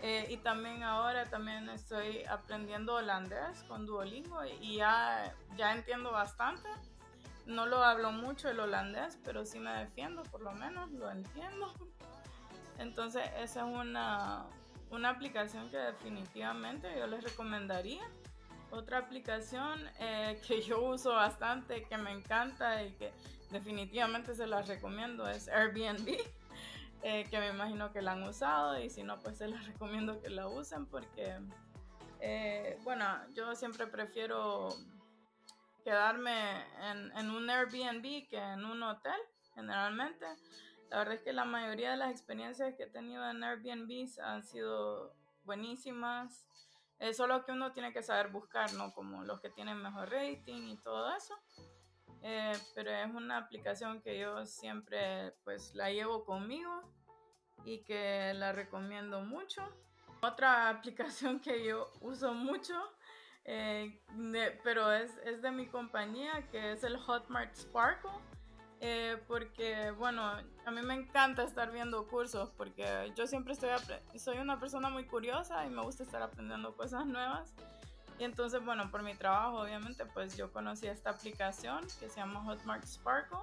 eh, 0.01 0.27
y 0.29 0.37
también 0.37 0.83
ahora 0.83 1.25
también 1.25 1.69
estoy 1.69 2.23
aprendiendo 2.25 2.95
holandés 2.95 3.63
con 3.63 3.85
Duolingo 3.85 4.43
y 4.61 4.77
ya, 4.77 5.33
ya 5.57 5.73
entiendo 5.73 6.11
bastante. 6.11 6.67
No 7.45 7.65
lo 7.65 7.83
hablo 7.83 8.11
mucho 8.11 8.49
el 8.49 8.59
holandés, 8.59 9.19
pero 9.23 9.45
sí 9.45 9.59
me 9.59 9.71
defiendo, 9.71 10.23
por 10.23 10.41
lo 10.41 10.51
menos 10.51 10.91
lo 10.91 11.09
entiendo. 11.09 11.73
Entonces 12.77 13.23
esa 13.37 13.61
es 13.61 13.73
una, 13.73 14.45
una 14.89 15.09
aplicación 15.09 15.69
que 15.69 15.77
definitivamente 15.77 16.87
yo 16.97 17.07
les 17.07 17.23
recomendaría. 17.23 18.03
Otra 18.71 18.97
aplicación 18.97 19.79
eh, 19.99 20.41
que 20.47 20.61
yo 20.61 20.81
uso 20.81 21.13
bastante, 21.13 21.83
que 21.83 21.97
me 21.97 22.11
encanta 22.11 22.83
y 22.83 22.91
que 22.93 23.13
definitivamente 23.51 24.35
se 24.35 24.47
las 24.47 24.67
recomiendo 24.67 25.27
es 25.29 25.47
Airbnb. 25.47 26.19
Eh, 27.07 27.23
que 27.29 27.37
me 27.37 27.49
imagino 27.49 27.91
que 27.91 28.01
la 28.01 28.13
han 28.13 28.23
usado 28.23 28.79
y 28.79 28.89
si 28.89 29.03
no, 29.03 29.19
pues 29.19 29.37
se 29.37 29.47
les 29.47 29.63
recomiendo 29.67 30.19
que 30.19 30.31
la 30.31 30.47
usen 30.47 30.87
porque, 30.87 31.39
eh, 32.19 32.79
bueno, 32.81 33.05
yo 33.31 33.53
siempre 33.53 33.85
prefiero 33.85 34.69
quedarme 35.83 36.65
en, 36.81 37.29
un 37.29 37.47
Airbnb 37.47 38.27
que 38.27 38.39
en 38.39 38.65
un 38.65 38.81
hotel, 38.81 39.21
generalmente. 39.53 40.25
La 40.89 40.97
verdad 40.97 41.13
es 41.13 41.21
que 41.21 41.31
la 41.31 41.45
mayoría 41.45 41.91
de 41.91 41.97
las 41.97 42.09
experiencias 42.09 42.73
que 42.73 42.85
he 42.85 42.89
tenido 42.89 43.29
en 43.29 43.43
Airbnb 43.43 44.07
han 44.23 44.43
sido 44.43 45.13
buenísimas. 45.43 46.47
Es 46.97 47.17
solo 47.17 47.45
que 47.45 47.51
uno 47.51 47.71
tiene 47.71 47.93
que 47.93 48.01
saber 48.01 48.29
buscar, 48.29 48.73
¿no? 48.73 48.91
Como 48.95 49.23
los 49.23 49.41
que 49.41 49.51
tienen 49.51 49.77
mejor 49.77 50.09
rating 50.09 50.69
y 50.69 50.77
todo 50.77 51.15
eso. 51.15 51.35
Eh, 52.27 52.57
pero 52.73 52.89
es 52.89 53.13
una 53.13 53.37
aplicación 53.37 54.01
que 54.01 54.17
yo 54.17 54.47
siempre 54.47 55.33
pues 55.43 55.75
la 55.75 55.91
llevo 55.91 56.25
conmigo 56.25 56.81
y 57.63 57.83
que 57.83 58.33
la 58.33 58.51
recomiendo 58.51 59.21
mucho. 59.21 59.61
Otra 60.23 60.69
aplicación 60.69 61.39
que 61.39 61.63
yo 61.63 61.91
uso 62.01 62.33
mucho, 62.33 62.73
eh, 63.43 64.01
pero 64.63 64.91
es, 64.91 65.15
es, 65.23 65.43
de 65.43 65.51
mi 65.51 65.67
compañía, 65.67 66.49
que 66.49 66.71
es 66.71 66.83
el 66.83 66.97
Hotmart 66.97 67.53
Sparkle. 67.55 68.09
Eh, 68.81 69.21
porque, 69.27 69.91
bueno, 69.91 70.23
a 70.65 70.71
mí 70.71 70.81
me 70.81 70.95
encanta 70.95 71.43
estar 71.43 71.71
viendo 71.71 72.07
cursos 72.07 72.49
porque 72.57 73.13
yo 73.15 73.27
siempre 73.27 73.53
estoy 73.53 73.69
soy 74.17 74.39
una 74.39 74.59
persona 74.59 74.89
muy 74.89 75.05
curiosa 75.05 75.63
y 75.65 75.69
me 75.69 75.83
gusta 75.83 76.01
estar 76.01 76.23
aprendiendo 76.23 76.75
cosas 76.75 77.05
nuevas. 77.05 77.53
Y 78.17 78.23
entonces, 78.23 78.63
bueno, 78.63 78.89
por 78.91 79.03
mi 79.03 79.13
trabajo, 79.13 79.59
obviamente, 79.59 80.05
pues 80.05 80.37
yo 80.37 80.51
conocí 80.51 80.87
esta 80.87 81.09
aplicación 81.09 81.81
que 81.99 82.09
se 82.09 82.17
llama 82.17 82.43
Hotmart 82.43 82.85
Sparkle. 82.85 83.39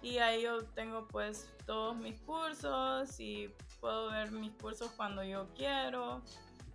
Y 0.00 0.18
ahí 0.18 0.42
yo 0.42 0.64
tengo 0.64 1.06
pues 1.06 1.52
todos 1.64 1.96
mis 1.96 2.18
cursos 2.22 3.20
y 3.20 3.54
puedo 3.80 4.10
ver 4.10 4.32
mis 4.32 4.52
cursos 4.54 4.90
cuando 4.96 5.22
yo 5.22 5.46
quiero 5.54 6.22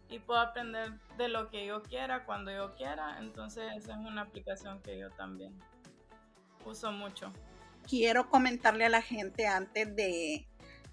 y 0.10 0.20
puedo 0.20 0.40
aprender 0.40 0.94
de 1.18 1.28
lo 1.28 1.50
que 1.50 1.66
yo 1.66 1.84
quiera 1.84 2.24
cuando 2.26 2.52
yo 2.52 2.74
quiera. 2.76 3.18
Entonces 3.20 3.66
esa 3.76 3.94
es 3.94 3.98
una 3.98 4.22
aplicación 4.22 4.82
que 4.82 4.98
yo 4.98 5.10
también 5.12 5.54
uso 6.66 6.92
mucho. 6.94 7.34
Quiero 7.86 8.30
comentarle 8.30 8.86
a 8.86 8.90
la 8.90 9.02
gente 9.02 9.46
antes 9.46 9.94
de 9.94 10.48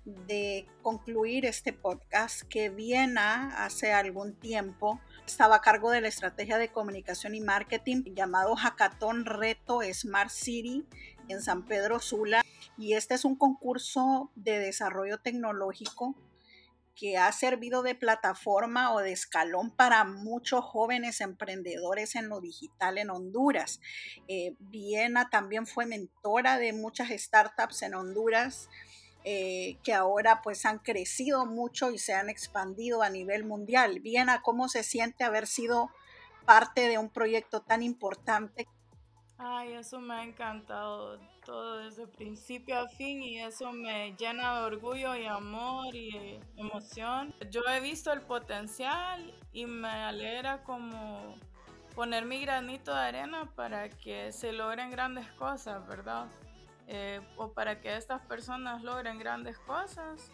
de 0.05 0.67
concluir 0.83 1.47
este 1.47 1.73
podcast 1.73 2.43
que 2.43 2.69
Viena 2.69 3.65
hace 3.65 3.93
algún 3.93 4.35
tiempo 4.35 5.01
estaba 5.27 5.57
a 5.57 5.61
cargo 5.61 5.91
de 5.91 6.01
la 6.01 6.09
estrategia 6.09 6.59
de 6.59 6.71
comunicación 6.71 7.35
y 7.35 7.41
marketing 7.41 8.03
llamado 8.15 8.57
Hackathon 8.57 9.25
Reto 9.25 9.81
Smart 9.93 10.31
City 10.31 10.87
en 11.29 11.41
San 11.41 11.65
Pedro 11.65 11.99
Sula 12.01 12.43
y 12.77 12.95
este 12.95 13.15
es 13.15 13.25
un 13.25 13.37
concurso 13.37 14.31
de 14.35 14.59
desarrollo 14.59 15.19
tecnológico 15.19 16.15
que 16.95 17.19
ha 17.19 17.33
servido 17.33 17.83
de 17.83 17.95
plataforma 17.95 18.93
o 18.93 19.01
de 19.01 19.13
escalón 19.13 19.71
para 19.71 20.05
muchos 20.05 20.65
jóvenes 20.65 21.21
emprendedores 21.21 22.15
en 22.15 22.29
lo 22.29 22.41
digital 22.41 22.99
en 22.99 23.11
Honduras. 23.11 23.81
Eh, 24.29 24.55
Viena 24.61 25.29
también 25.29 25.67
fue 25.67 25.87
mentora 25.87 26.59
de 26.59 26.73
muchas 26.73 27.09
startups 27.11 27.83
en 27.83 27.95
Honduras 27.95 28.69
eh, 29.25 29.79
que 29.83 29.95
ahora 29.95 30.43
pues 30.43 30.67
han 30.67 30.79
crecido 30.79 31.47
mucho 31.47 31.91
y 31.91 31.99
se 31.99 32.13
han 32.13 32.29
expandido 32.29 33.03
a 33.03 33.09
nivel 33.09 33.45
mundial. 33.45 34.01
Viena, 34.01 34.43
¿cómo 34.43 34.69
se 34.69 34.83
siente 34.83 35.25
haber 35.25 35.47
sido 35.47 35.91
parte 36.45 36.89
de 36.89 36.99
un 36.99 37.09
proyecto 37.09 37.63
tan 37.63 37.83
importante? 37.83 38.69
Ay, 39.39 39.73
eso 39.73 39.99
me 39.99 40.15
ha 40.15 40.23
encantado 40.23 41.19
todo 41.45 41.79
desde 41.79 42.07
principio 42.07 42.79
a 42.79 42.89
fin 42.89 43.23
y 43.23 43.41
eso 43.41 43.73
me 43.73 44.15
llena 44.17 44.61
de 44.61 44.65
orgullo 44.67 45.17
y 45.17 45.27
amor 45.27 45.95
y 45.95 46.39
emoción. 46.57 47.35
Yo 47.51 47.63
he 47.69 47.81
visto 47.81 48.13
el 48.13 48.21
potencial 48.21 49.35
y 49.53 49.67
me 49.67 49.89
alegra 49.89 50.63
como 50.63 51.37
poner 51.95 52.25
mi 52.25 52.41
granito 52.43 52.95
de 52.95 53.01
arena 53.01 53.51
para 53.55 53.89
que 53.89 54.33
se 54.33 54.53
logren 54.53 54.91
grandes 54.91 55.27
cosas, 55.33 55.87
¿verdad? 55.87 56.27
Eh, 56.87 57.21
o 57.37 57.53
para 57.53 57.81
que 57.81 57.97
estas 57.97 58.21
personas 58.23 58.83
logren 58.83 59.19
grandes 59.19 59.59
cosas, 59.59 60.31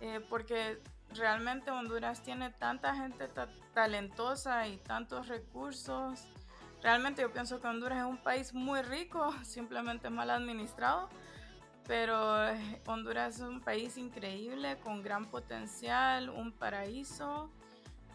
eh, 0.00 0.20
porque 0.28 0.82
realmente 1.10 1.70
Honduras 1.70 2.22
tiene 2.22 2.50
tanta 2.50 2.94
gente 2.96 3.28
talentosa 3.74 4.66
y 4.66 4.76
tantos 4.78 5.28
recursos. 5.28 6.26
Realmente 6.82 7.22
yo 7.22 7.32
pienso 7.32 7.60
que 7.60 7.68
Honduras 7.68 7.98
es 7.98 8.04
un 8.04 8.18
país 8.18 8.54
muy 8.54 8.82
rico, 8.82 9.32
simplemente 9.44 10.10
mal 10.10 10.30
administrado, 10.30 11.08
pero 11.86 12.48
eh, 12.48 12.82
Honduras 12.86 13.36
es 13.36 13.42
un 13.42 13.60
país 13.60 13.96
increíble, 13.96 14.78
con 14.78 15.02
gran 15.02 15.26
potencial, 15.26 16.28
un 16.28 16.52
paraíso 16.52 17.50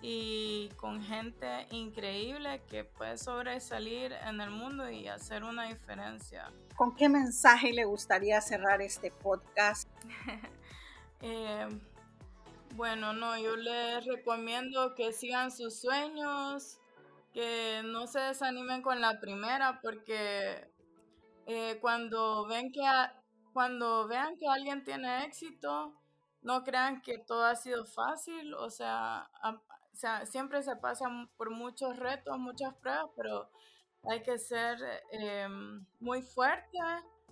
y 0.02 0.70
con 0.76 1.02
gente 1.02 1.66
increíble 1.72 2.62
que 2.70 2.84
puede 2.84 3.18
sobresalir 3.18 4.12
en 4.28 4.42
el 4.42 4.50
mundo 4.50 4.90
y 4.90 5.08
hacer 5.08 5.46
una 5.46 5.64
diferencia. 5.64 6.52
¿Con 6.76 6.96
qué 6.96 7.08
mensaje 7.08 7.72
le 7.72 7.86
gustaría 7.86 8.42
cerrar 8.42 8.82
este 8.82 9.12
podcast? 9.12 9.90
Eh, 11.26 11.70
bueno, 12.76 13.14
no, 13.14 13.38
yo 13.38 13.56
les 13.56 14.06
recomiendo 14.06 14.94
que 14.94 15.14
sigan 15.14 15.52
sus 15.52 15.80
sueños, 15.80 16.82
que 17.34 17.82
no 17.86 18.08
se 18.08 18.20
desanimen 18.20 18.82
con 18.82 19.00
la 19.00 19.22
primera, 19.22 19.80
porque 19.82 20.70
eh, 21.46 21.78
cuando 21.80 22.46
ven 22.46 22.74
que 22.74 22.82
cuando 23.54 24.06
vean 24.10 24.38
que 24.38 24.50
alguien 24.50 24.84
tiene 24.84 25.24
éxito, 25.24 25.94
no 26.42 26.64
crean 26.66 27.02
que 27.02 27.20
todo 27.20 27.46
ha 27.46 27.56
sido 27.56 27.86
fácil, 27.86 28.54
o 28.56 28.70
sea, 28.70 29.30
o 29.44 29.96
sea, 29.96 30.26
siempre 30.26 30.62
se 30.62 30.76
pasan 30.76 31.30
por 31.38 31.52
muchos 31.52 31.96
retos, 31.96 32.38
muchas 32.38 32.74
pruebas, 32.76 33.12
pero 33.16 33.50
hay 34.10 34.22
que 34.22 34.38
ser 34.38 34.78
em, 35.12 35.86
muy 36.00 36.22
fuerte, 36.22 36.78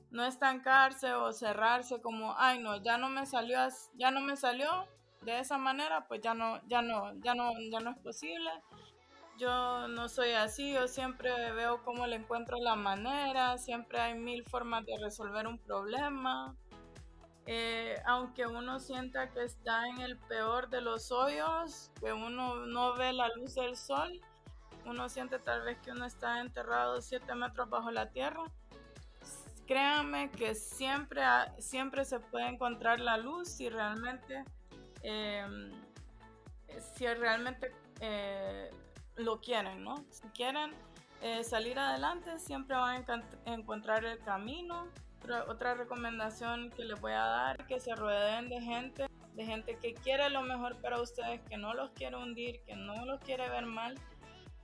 no 0.10 0.26
estancarse 0.26 1.14
o 1.14 1.32
cerrarse 1.32 2.02
como, 2.02 2.36
ay 2.38 2.60
no, 2.60 2.82
ya 2.82 2.98
no 2.98 3.10
me 3.10 3.26
salió, 3.26 3.60
ya 3.96 4.12
no 4.12 4.22
me 4.22 4.36
salió 4.36 4.88
de 5.22 5.40
esa 5.40 5.58
manera, 5.58 6.08
pues 6.08 6.22
ya 6.22 6.34
no, 6.34 6.60
ya 6.68 6.82
no, 6.82 7.14
ya 7.22 7.34
no, 7.36 7.52
ya 7.72 7.80
no 7.80 7.92
es 7.92 7.98
posible. 8.00 8.50
Yo 9.38 9.88
no 9.88 10.08
soy 10.08 10.32
así, 10.32 10.74
yo 10.74 10.88
siempre 10.88 11.52
veo 11.54 11.84
cómo 11.84 12.06
le 12.06 12.18
encuentro 12.18 12.58
la 12.60 12.76
manera, 12.76 13.58
siempre 13.58 14.00
hay 14.00 14.14
mil 14.14 14.44
formas 14.44 14.86
de 14.86 14.98
resolver 15.00 15.48
un 15.48 15.58
problema. 15.58 16.56
Eh, 17.48 17.96
aunque 18.06 18.46
uno 18.46 18.80
sienta 18.80 19.32
que 19.32 19.44
está 19.44 19.88
en 19.88 20.00
el 20.00 20.18
peor 20.18 20.70
de 20.70 20.82
los 20.82 21.12
hoyos, 21.12 21.92
que 22.00 22.14
uno 22.14 22.68
no 22.68 22.96
ve 22.96 23.14
la 23.14 23.30
luz 23.30 23.56
del 23.56 23.76
sol, 23.76 24.12
uno 24.86 25.10
siente 25.10 25.40
tal 25.40 25.62
vez 25.64 25.78
que 25.80 25.92
uno 25.92 26.06
está 26.06 26.40
enterrado 26.42 27.02
7 27.02 27.34
metros 27.36 27.70
bajo 27.70 27.92
la 27.92 28.10
tierra. 28.10 28.44
Créanme 29.68 30.30
que 30.32 30.56
siempre, 30.56 31.22
siempre 31.60 32.04
se 32.06 32.20
puede 32.20 32.48
encontrar 32.48 33.00
la 33.00 33.18
luz 33.18 33.50
si 33.50 33.70
realmente, 33.70 34.44
em, 35.04 35.72
si 36.96 37.08
realmente 37.08 37.74
eh, 38.00 38.72
lo 39.16 39.40
quieren, 39.40 39.84
¿no? 39.84 40.04
Si 40.10 40.28
quieren 40.30 40.72
eh, 41.22 41.44
salir 41.44 41.78
adelante, 41.78 42.40
siempre 42.40 42.76
van 42.76 43.06
a 43.08 43.54
encontrar 43.54 44.04
el 44.04 44.20
camino 44.20 44.88
otra, 45.48 45.76
recomendación 45.76 46.72
que 46.72 46.84
les 46.84 47.00
voy 47.00 47.14
a 47.14 47.24
dar, 47.24 47.68
que 47.68 47.80
se 47.80 47.96
rodeen 47.96 48.50
de 48.50 48.62
gente, 48.62 49.08
de 49.34 49.46
gente 49.46 49.78
que 49.78 49.94
quiere 49.94 50.30
lo 50.30 50.42
mejor 50.42 50.80
para 50.82 51.00
ustedes, 51.02 51.42
que 51.48 51.58
no 51.58 51.74
los 51.74 51.92
quiere 51.92 52.18
hundir, 52.18 52.62
que 52.66 52.76
no 52.76 53.06
los 53.06 53.20
quiere 53.22 53.50
ver 53.50 53.66
mal, 53.66 53.96